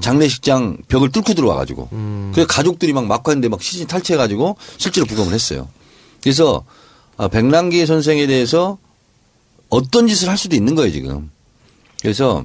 [0.00, 1.88] 장례식장 벽을 뚫고 들어와가지고.
[2.32, 5.68] 그래서 가족들이 막 막고 했는데 막 시신 탈취해가지고 실제로 부검을 했어요.
[6.22, 6.64] 그래서
[7.16, 8.78] 아, 백남기 선생에 대해서
[9.68, 11.30] 어떤 짓을 할 수도 있는 거예요, 지금.
[12.00, 12.44] 그래서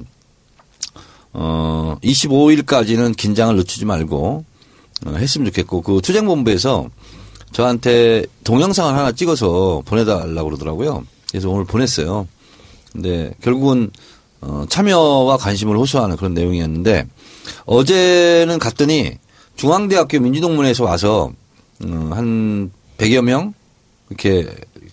[1.32, 4.44] 어 25일까지는 긴장을 늦추지 말고
[5.06, 6.88] 어, 했으면 좋겠고 그 투쟁본부에서
[7.52, 11.04] 저한테 동영상을 하나 찍어서 보내달라고 그러더라고요.
[11.30, 12.26] 그래서 오늘 보냈어요.
[12.92, 13.90] 근데 결국은
[14.40, 17.06] 어, 참여와 관심을 호소하는 그런 내용이었는데
[17.66, 19.12] 어제는 갔더니
[19.56, 21.32] 중앙대학교 민주동문회에서 와서
[21.84, 23.54] 음, 한 100여 명
[24.08, 24.48] 이렇게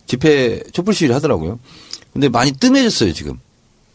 [0.07, 1.59] 집회 촛불 시위를 하더라고요.
[2.13, 3.39] 근데 많이 뜸해졌어요, 지금.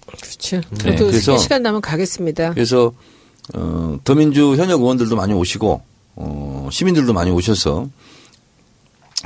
[0.06, 0.60] 그렇죠.
[0.70, 2.54] 네, 저도 그래서- 시간 나면 가겠습니다.
[2.54, 2.92] 그래서
[3.54, 5.82] 어, 더민주 현역 의원들도 많이 오시고
[6.16, 7.88] 어, 시민들도 많이 오셔서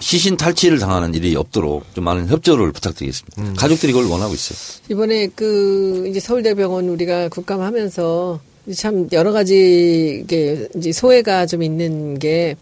[0.01, 3.55] 시신 탈취를 당하는 일이 없도록 좀 많은 협조를 부탁드리겠습니다.
[3.55, 4.59] 가족들이 그걸 원하고 있어요.
[4.91, 8.41] 이번에 그 이제 서울대병원 우리가 국감하면서
[8.77, 12.57] 참 여러 가지 이게 이제 소외가 좀 있는 게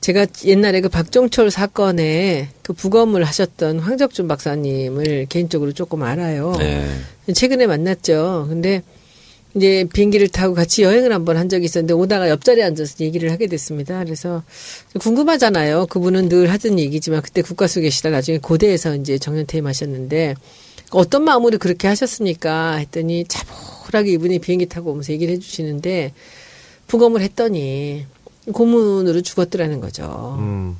[0.00, 6.54] 제가 옛날에 그 박종철 사건에 그 부검을 하셨던 황적준 박사님을 개인적으로 조금 알아요.
[6.58, 6.86] 네.
[7.32, 8.46] 최근에 만났죠.
[8.50, 8.82] 근데
[9.56, 14.02] 이제 비행기를 타고 같이 여행을 한번 한 적이 있었는데 오다가 옆자리에 앉아서 얘기를 하게 됐습니다.
[14.02, 14.42] 그래서
[14.98, 15.86] 궁금하잖아요.
[15.86, 20.34] 그분은 늘 하던 얘기지만 그때 국가수 계시다 나중에 고대에서 이제 정년퇴임하셨는데
[20.90, 22.74] 어떤 마음으로 그렇게 하셨습니까?
[22.74, 26.12] 했더니 차분하게 이분이 비행기 타고 오면서 얘기를 해주시는데
[26.88, 28.06] 부검을 했더니
[28.52, 30.36] 고문으로 죽었더라는 거죠.
[30.40, 30.76] 음.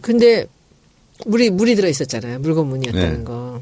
[0.00, 0.46] 근데
[1.26, 2.38] 물이 물이 들어 있었잖아요.
[2.40, 3.24] 물고문이었다는 네.
[3.24, 3.60] 거.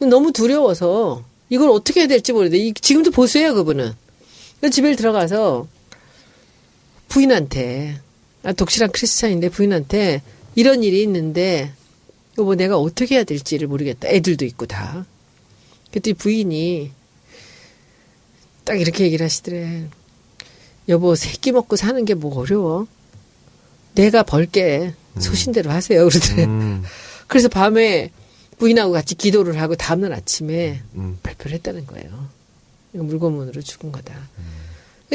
[0.00, 3.92] 너무 두려워서 이걸 어떻게 해야 될지 모르는데 이- 지금도 보수해요 그분은.
[4.72, 5.68] 집에 들어가서
[7.08, 8.00] 부인한테
[8.42, 10.22] 아, 독실한 크리스찬인데 부인한테
[10.54, 11.72] 이런 일이 있는데
[12.38, 14.08] 여보 내가 어떻게 해야 될지를 모르겠다.
[14.08, 15.06] 애들도 있고 다.
[15.92, 16.90] 그때 부인이
[18.64, 19.88] 딱 이렇게 얘기를 하시더래.
[20.88, 22.86] 여보 새끼 먹고 사는 게 뭐 어려워?
[23.94, 26.06] 내가 벌게 소신대로 하세요.
[26.08, 26.44] 그러더래.
[26.44, 26.82] 음.
[27.26, 28.10] 그래서 밤에
[28.58, 31.18] 부인하고 같이 기도를 하고 다음날 아침에 음.
[31.22, 32.28] 발표를 했다는 거예요.
[32.92, 34.14] 물고문으로 죽은 거다.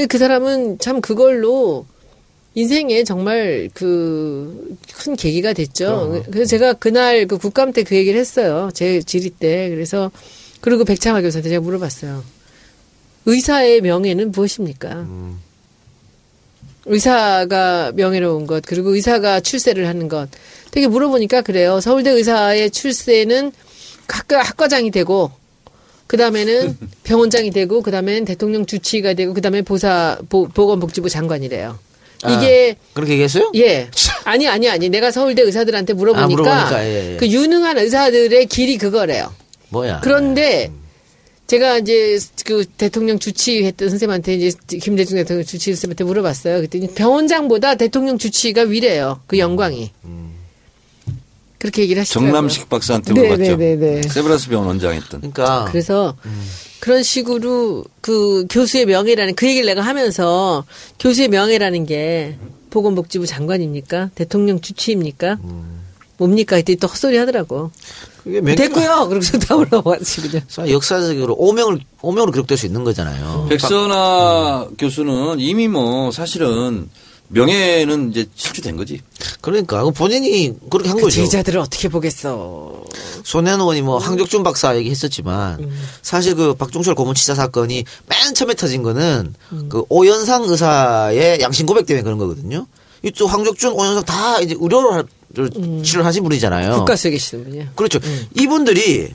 [0.07, 1.85] 그 사람은 참 그걸로
[2.53, 6.23] 인생에 정말 그 큰 계기가 됐죠.
[6.31, 8.69] 그래서 제가 그날 그 국감 때 그 얘기를 했어요.
[8.73, 9.69] 제 질의 때.
[9.69, 10.11] 그래서
[10.59, 12.23] 그리고 백창화 교수한테 제가 물어봤어요.
[13.25, 15.07] 의사의 명예는 무엇입니까?
[16.85, 20.29] 의사가 명예로운 것, 그리고 의사가 출세를 하는 것.
[20.71, 21.79] 되게 물어보니까 그래요.
[21.79, 23.51] 서울대 의사의 출세는
[24.07, 25.31] 학과, 학과장이 되고,
[26.07, 31.77] 그 다음에는 병원장이 되고, 그 다음에는 대통령 주치의가 되고, 그 다음에 보사, 보, 보건복지부 장관이래요.
[32.29, 33.51] 이게 아, 그렇게 얘기했어요?
[33.55, 33.89] 예.
[34.25, 34.89] 아니, 아니, 아니.
[34.89, 37.17] 내가 서울대 의사들한테 물어보니까, 아, 물어보니까, 예, 예.
[37.17, 39.33] 그 유능한 의사들의 길이 그거래요.
[39.69, 40.01] 뭐야?
[40.03, 40.71] 그런데
[41.51, 46.55] 제가 이제 그 대통령 주치했던 선생님한테 이제 김대중 대통령 주치 선생님한테 물어봤어요.
[46.55, 49.19] 그랬더니 병원장보다 대통령 주치가 위래요.
[49.27, 49.91] 그 영광이.
[51.57, 52.31] 그렇게 얘기를 하시더라고요.
[52.31, 53.57] 정남식 박사한테 네, 물어봤죠.
[53.57, 54.01] 네, 네, 네.
[54.01, 55.19] 세브란스 병원 원장 했던.
[55.19, 56.15] 그러니까 그래서
[56.79, 60.63] 그런 식으로 그 교수의 명예라는 그 얘기를 내가 하면서
[61.01, 62.37] 교수의 명예라는 게
[62.69, 64.11] 보건복지부 장관입니까?
[64.15, 65.37] 대통령 주치입니까?
[66.15, 66.57] 뭡니까?
[66.57, 67.71] 이때 또 헛소리 하더라고.
[68.23, 69.07] 됐고요.
[69.07, 70.69] 그러고서 다 올라왔지 그냥.
[70.69, 73.47] 역사적으로 오명을 오명으로 기록될 수 있는 거잖아요.
[73.49, 76.89] 백선아 교수는 이미 뭐 사실은
[77.29, 78.99] 명예는 이제 실추된 거지.
[79.39, 81.21] 그러니까 그 본인이 그렇게 한 그 거죠.
[81.21, 82.83] 제자들을 어떻게 보겠어.
[83.23, 89.33] 손혜원 의원이 뭐 황격준 박사 얘기했었지만 사실 그 박종철 고문치사 사건이 맨 처음에 터진 거는
[89.69, 92.67] 그 오연상 의사의 양심 고백 때문에 그런 거거든요.
[93.03, 95.01] 이또 황격준, 오연상 다 이제 의료
[95.33, 95.49] 를
[95.83, 96.75] 치료를 하신 분이잖아요.
[96.77, 97.65] 국가수에 계시는 분이야.
[97.75, 97.99] 그렇죠.
[98.35, 99.13] 이분들이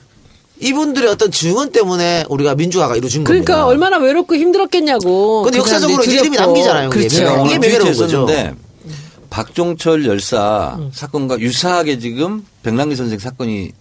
[0.59, 3.67] 이분들의 어떤 증언 때문에 우리가 민주화가 이루어진 그러니까 겁니다.
[3.67, 5.43] 얼마나 외롭고 힘들었겠냐고.
[5.43, 6.35] 근데 그 역사적으로 이름이.
[6.35, 7.07] 남기잖아요, 그게.
[7.07, 7.17] 그렇죠.
[7.17, 8.07] 제가 이게 트위터에 거죠.
[8.07, 8.55] 썼는데
[9.29, 13.71] 박종철 열사 사건과 유사하게 지금 백남기 선생 사건이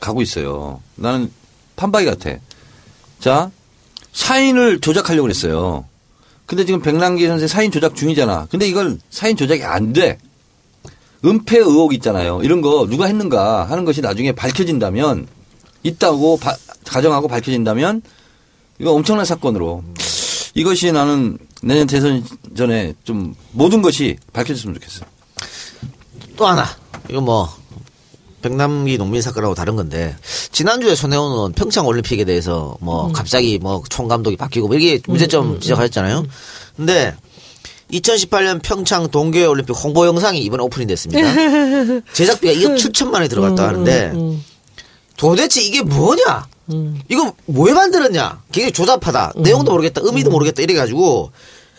[0.00, 0.80] 가고 있어요.
[0.96, 1.30] 나는
[1.76, 2.30] 판박이 같아.
[3.20, 3.50] 자
[4.12, 5.84] 사인을 조작하려고 그랬어요.
[6.46, 8.48] 근데 지금 백남기 선생 사인 조작 중이잖아.
[8.50, 10.18] 근데 이걸 사인 조작이 안 돼.
[11.24, 12.40] 은폐 의혹 있잖아요.
[12.42, 15.26] 이런 거 누가 했는가 하는 것이 나중에 밝혀진다면
[15.82, 16.56] 있다고 바-
[16.86, 18.02] 가정하고 밝혀진다면
[18.78, 19.82] 이거 엄청난 사건으로
[20.54, 22.24] 이것이 나는 내년 대선
[22.56, 25.06] 전에 좀 모든 것이 밝혀졌으면 좋겠어요.
[26.36, 26.64] 또 하나
[27.08, 27.48] 이거 뭐
[28.42, 30.14] 백남기 농민 사건하고 다른 건데
[30.52, 36.26] 지난주에 손혜원 의원 평창 올림픽에 대해서 뭐 갑자기 뭐 총감독이 바뀌고 뭐 이게 문제점 지적하셨잖아요.
[36.76, 37.14] 근데
[37.92, 41.22] 2018년 평창 동계 올림픽 홍보 영상이 이번에 오픈이 됐습니다.
[42.12, 44.12] 제작비가 2억 7천만 원이 들어갔다 하는데
[45.16, 46.46] 도대체 이게 뭐냐?
[47.08, 48.42] 이거 왜 만들었냐?
[48.52, 49.34] 굉장히 조잡하다.
[49.36, 50.00] 내용도 모르겠다.
[50.04, 50.62] 의미도 모르겠다.
[50.62, 51.30] 이래가지고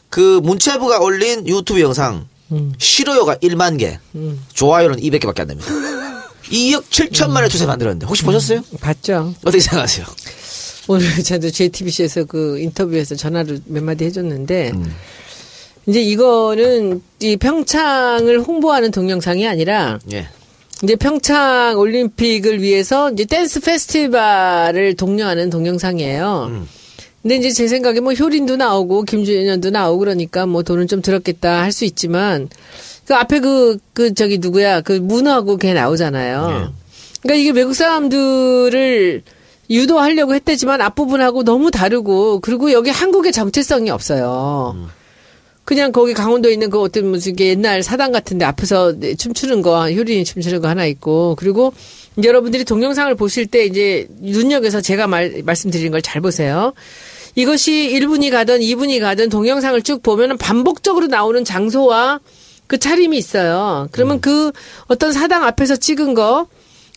[0.09, 2.27] 그 문체부가 올린 유튜브 영상
[2.77, 3.99] 싫어요가 1만 개,
[4.53, 5.71] 좋아요는 200개밖에 안 됩니다.
[6.51, 8.61] 2억 7천만의 투세 만들었는데 혹시 보셨어요?
[8.79, 9.33] 봤죠.
[9.43, 10.05] 어떻게 생각하세요?
[10.87, 14.95] 오늘 저도 JTBC에서 그 인터뷰에서 전화를 몇 마디 해줬는데 음.
[15.87, 20.27] 이제 이거는 이 평창을 홍보하는 동영상이 아니라 예.
[20.83, 26.47] 이제 평창 올림픽을 위해서 이제 댄스 페스티벌을 독려하는 동영상이에요.
[26.49, 26.67] 음.
[27.21, 31.71] 근데 이제 제 생각에 뭐 효린도 나오고 김주현도 나오고 그러니까 뭐 돈은 좀 들었겠다 할
[31.71, 32.49] 수 있지만
[33.05, 36.73] 그 앞에 그, 그 저기 누구야 그 문하고 걔 나오잖아요.
[37.21, 39.23] 그러니까 이게 외국 사람들을
[39.69, 44.75] 유도하려고 했대지만 앞부분하고 너무 다르고 그리고 여기 한국의 정체성이 없어요.
[45.65, 49.91] 그냥 거기 강원도에 있는 그 어떤 무슨 게 옛날 사당 같은데 앞에서 네, 춤추는 거
[49.91, 51.73] 효린이 춤추는 거 하나 있고 그리고
[52.23, 56.73] 여러분들이 동영상을 보실 때 이제 눈여겨서 제가 말 말씀드린 걸 잘 보세요.
[57.33, 62.19] 이것이 1분이 가든 2분이 가든 동영상을 쭉 보면은 반복적으로 나오는 장소와
[62.67, 63.87] 그 차림이 있어요.
[63.91, 64.51] 그러면 그
[64.87, 66.47] 어떤 사당 앞에서 찍은 거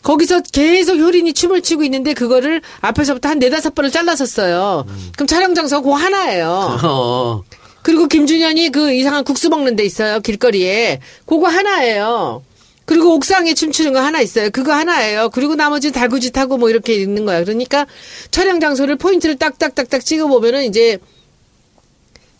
[0.03, 4.85] 거기서 계속 효린이 춤을 추고 있는데 그거를 앞에서부터 한 네다섯 번을 잘라섰어요.
[5.15, 6.77] 그럼 촬영 장소가 그 하나예요.
[6.83, 7.43] 어.
[7.89, 10.19] 그리고 김준현이 그 이상한 국수 먹는 데 있어요.
[10.19, 10.99] 길거리에.
[11.25, 12.43] 그거 하나예요.
[12.85, 14.51] 그리고 옥상에 춤추는 거 하나 있어요.
[14.51, 15.31] 그거 하나예요.
[15.33, 17.43] 그리고 나머지 달구지 타고 뭐 이렇게 있는 거야.
[17.43, 17.87] 그러니까
[18.29, 20.99] 촬영 장소를 포인트를 딱딱딱딱 찍어보면은 이제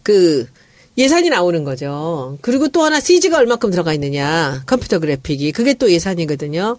[0.04, 0.46] 그
[1.00, 2.38] 예산이 나오는 거죠.
[2.42, 4.62] 그리고 또 하나 CG가 얼마큼 들어가 있느냐.
[4.68, 5.52] 컴퓨터 그래픽이.
[5.52, 6.78] 그게 또 예산이거든요.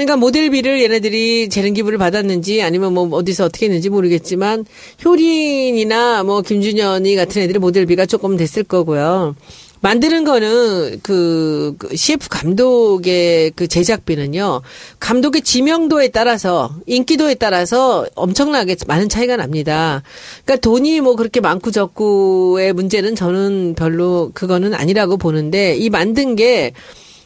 [0.00, 4.64] 그러니까 모델비를 얘네들이 재능 기부를 받았는지 아니면 뭐 어디서 어떻게 했는지 모르겠지만
[5.04, 9.34] 효린이나 뭐 김준현이 같은 애들의 모델비가 조금 됐을 거고요.
[9.82, 14.62] 만드는 거는 그, 그 CF 감독의 그 제작비는요.
[15.00, 20.02] 감독의 지명도에 따라서 인기도에 따라서 엄청나게 많은 차이가 납니다.
[20.44, 26.72] 그러니까 돈이 뭐 그렇게 많고 적고의 문제는 저는 별로 그거는 아니라고 보는데 이 만든 게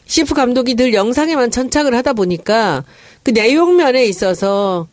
[0.07, 2.83] CF 감독이 늘 영상에만 천착을 하다 보니까
[3.23, 4.87] 그 내용면에 있어서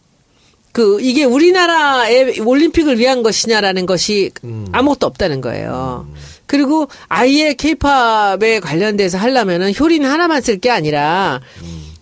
[0.73, 4.31] 그 이게 우리나라의 올림픽을 위한 것이냐라는 것이
[4.73, 6.07] 아무것도 없다는 거예요.
[6.47, 11.41] 그리고 아예 케이팝에 관련돼서 하려면은 효린 하나만 쓸 게 아니라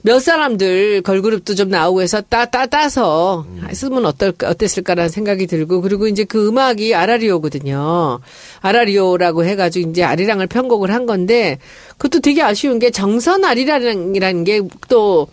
[0.02, 6.06] 몇 사람들 걸그룹도 좀 나오고 해서 따, 따, 따서 쓰면 어떨, 어땠을까라는 생각이 들고, 그리고
[6.06, 8.20] 이제 그 음악이 아라리오거든요.
[8.60, 11.58] 아라리오라고 해가지고 이제 아리랑을 편곡을 한 건데,
[11.98, 15.28] 그것도 되게 아쉬운 게 정선 아리랑이라는 게 또,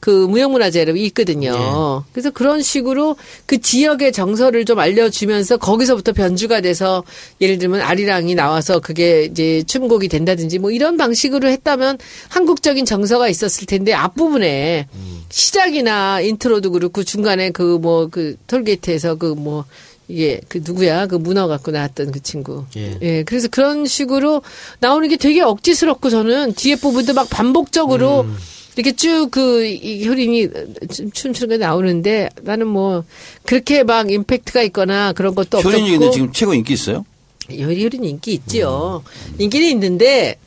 [0.00, 2.04] 그 무형문화재로 있거든요.
[2.12, 7.04] 그래서 그런 식으로 그 지역의 정서를 좀 알려주면서 거기서부터 변주가 돼서
[7.40, 11.98] 예를 들면 아리랑이 나와서 그게 이제 춤곡이 된다든지 뭐 이런 방식으로 했다면
[12.28, 14.88] 한국적인 정서가 있었을 텐데 앞부분에
[15.30, 19.64] 시작이나 intro도 그렇고 중간에 그 뭐 그 톨게이트에서 그뭐
[20.08, 23.22] 이게 그 누구야 그 문어 갖고 나왔던 그 친구 예.
[23.24, 24.42] 그래서 그런 식으로
[24.80, 28.36] 나오는 게 되게 억지스럽고 저는 뒤에 부분도 막 반복적으로 음.
[28.76, 29.64] 이렇게 쭉그
[30.06, 30.48] 효린이
[30.92, 33.04] 춤- 춤추는 게 나오는데 나는 뭐
[33.44, 37.04] 그렇게 막 임팩트가 있거나 그런 것도 없었고 효린이 근데 지금 최고 인기 있어요?
[37.50, 39.02] 효린 인기 있지요.
[39.38, 40.38] 인기는 있는데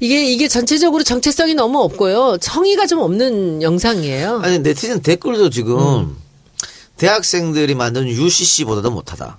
[0.00, 2.38] 이게 이게 전체적으로 정체성이 너무 없고요.
[2.40, 4.40] 성의가 좀 없는 영상이에요.
[4.42, 6.16] 아니 네티즌 댓글도 지금 음.
[6.96, 9.38] 대학생들이 만든 UCC보다도 못하다.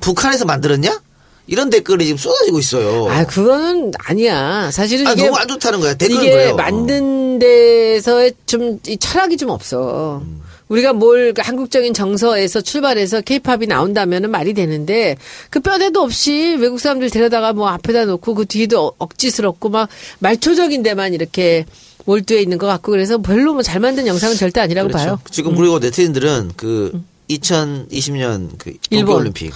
[0.00, 1.00] 북한에서 만들었냐?
[1.48, 3.08] 이런 댓글이 지금 쏟아지고 있어요.
[3.10, 4.70] 아, 그거는 아니야.
[4.70, 5.94] 사실은 아, 이게 너무 안 좋다는 거야.
[5.94, 6.54] 댓글은 이게 그래요.
[6.56, 10.22] 만든 데서의 좀 이 철학이 좀 없어.
[10.68, 15.16] 우리가 뭘그 한국적인 정서에서 출발해서 케이팝이 나온다면은 말이 되는데
[15.48, 19.88] 그 뼈대도 없이 외국 사람들 데려다가 뭐 앞에다 놓고 그 뒤에도 어- 억지스럽고 막
[20.18, 21.64] 말초적인 데만 이렇게
[22.04, 25.04] 몰두해 있는 것 같고 그래서 별로 뭐 잘 만든 영상은 절대 아니라고 그렇죠.
[25.06, 25.20] 봐요.
[25.30, 29.06] 지금 그리고 네티즌들은 그 2020년 그 일본.
[29.06, 29.52] 동계올림픽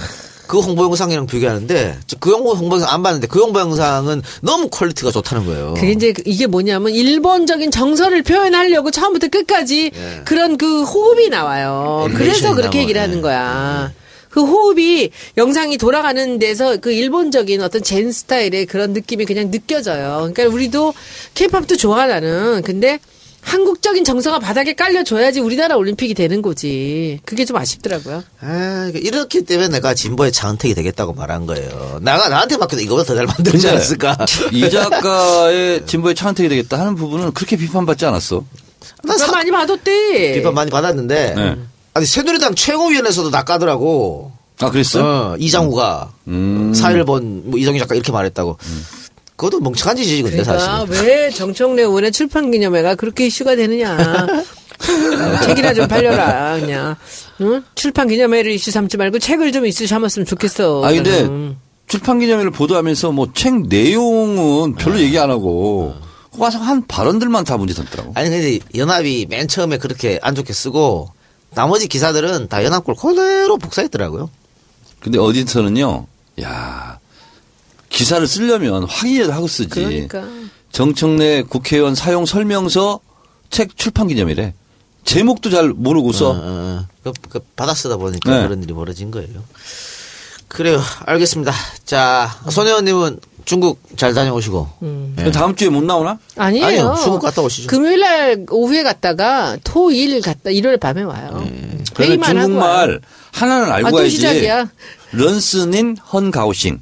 [0.52, 5.10] 그 홍보 영상이랑 비교하는데 저그 홍보 홍보 영상 안 봤는데 그 홍보 영상은 너무 quality가
[5.10, 5.72] 좋다는 거예요.
[5.72, 9.92] 그게 이제 이게 뭐냐면 일본적인 정서를 표현하려고 처음부터 끝까지
[10.26, 12.06] 그런 그 호흡이 나와요.
[12.14, 13.00] 그래서 그렇게 나와, 얘기를 예.
[13.00, 13.94] 하는 거야.
[14.28, 20.30] 그 호흡이 영상이 돌아가는 데서 그 일본적인 어떤 Zen 스타일의 그런 느낌이 그냥 느껴져요.
[20.34, 20.92] 그러니까 우리도
[21.32, 22.60] 케이팝도 좋아 나는.
[22.60, 22.98] 근데
[23.42, 27.18] 한국적인 정서가 바닥에 깔려줘야지 우리나라 올림픽이 되는 거지.
[27.24, 28.22] 그게 좀 아쉽더라고요.
[28.40, 31.98] 아, 이렇기 때문에 내가 진보의 장택이 되겠다고 말한 거예요.
[32.02, 34.16] 나가 나한테 맡겨도 이거보다 더 잘 만들지 않았을까?
[34.52, 38.44] 이 작가의 진보의 차은택이 되겠다 하는 부분은 그렇게 비판받지 않았어.
[39.04, 40.34] 난 그거 사- 많이 봐뒀대.
[40.34, 41.56] 비판 많이 받았는데 네.
[41.94, 44.32] 아니 새누리당 최고위원회에서도 낚아더라고.
[44.60, 45.00] 아, 그랬어?
[45.32, 46.72] 어, 이장우가 음.
[46.74, 48.56] 사일본 뭐 이정희 작가 이렇게 말했다고.
[49.42, 51.04] 그것도 멍청한 짓이지 근데 그러니까 사실.
[51.04, 53.96] 왜 정청래 의원의 출판 기념회가 그렇게 이슈가 되느냐.
[53.96, 56.94] 어, 책이나 좀 팔려라 그냥.
[57.40, 57.64] 응?
[57.74, 60.84] 출판 기념회를 이슈 삼지 말고 책을 좀 이슈 삼았으면 좋겠어.
[60.84, 61.56] 아, 근데 나는.
[61.88, 65.92] 출판 기념회를 보도하면서 뭐 책 내용은 별로 얘기 안 하고
[66.38, 68.12] 와서 한 발언들만 다 문제 삼더라고.
[68.14, 71.10] 아니 근데 연합이 맨 처음에 그렇게 안 좋게 쓰고
[71.54, 74.30] 나머지 기사들은 다 연합 걸 그대로 복사했더라고요.
[75.00, 76.06] 근데 어디서는요,
[76.42, 76.98] 야
[77.92, 79.68] 기사를 쓰려면 확인이라도 하고 쓰지.
[79.68, 80.24] 그러니까.
[80.72, 83.00] 정청래 국회의원 사용 설명서
[83.50, 84.54] 책 출판 기념이래.
[85.04, 88.42] 제목도 잘 모르고서 어, 어, 그, 그 받아 쓰다 보니까 네.
[88.44, 89.44] 그런 일이 벌어진 거예요.
[90.48, 90.80] 그래요.
[91.06, 91.52] 알겠습니다.
[91.84, 94.68] 자, 손혜원님은 중국 잘 다녀오시고.
[95.18, 95.30] 예.
[95.30, 96.18] 다음 주에 못 나오나?
[96.36, 96.66] 아니에요.
[96.66, 97.68] 아니요, 중국 갔다 오시죠.
[97.68, 101.44] 금요일 날 오후에 갔다가 토일 갔다 일요일 밤에 와요.
[101.94, 102.86] 그래서 회의만 하고 와요.
[102.86, 103.00] 중국말
[103.32, 104.16] 하나는 알고 아, 또 가야지.
[104.16, 104.70] 시작이야.
[105.12, 106.80] 认识您很高兴.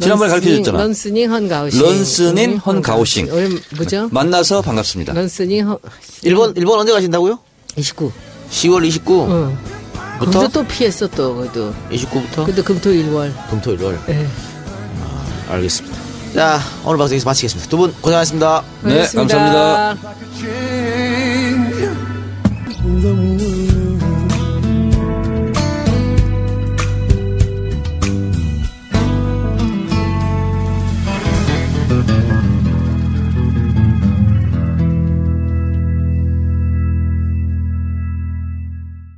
[0.00, 0.78] 지난번에 가르쳐 줬잖아.
[0.78, 1.82] 认识您 很高兴.
[1.82, 3.28] 认识您 음, 很高兴.
[3.32, 4.08] 오늘 뭐죠?
[4.12, 5.12] 만나서 반갑습니다.
[5.12, 5.78] 认识您 很
[6.22, 7.38] 일본, 일본 언제 가신다고요?
[7.76, 8.12] 29.
[8.50, 9.26] 10월 29.
[9.28, 9.58] 응.
[10.20, 10.30] 부터?
[10.40, 11.72] 거기서 또 피했어 또 그래도.
[11.90, 12.46] 29부터?
[12.46, 13.32] 근데 금토 일월.
[13.50, 13.98] 금토 일 월.
[14.08, 14.26] 예.
[15.48, 15.98] 알겠습니다.
[16.34, 17.68] 자, 오늘 방송 여기서 마치겠습니다.
[17.70, 18.62] 두 분 고생하셨습니다.
[18.84, 19.36] 네, 알겠습니다.
[19.38, 19.98] 감사합니다.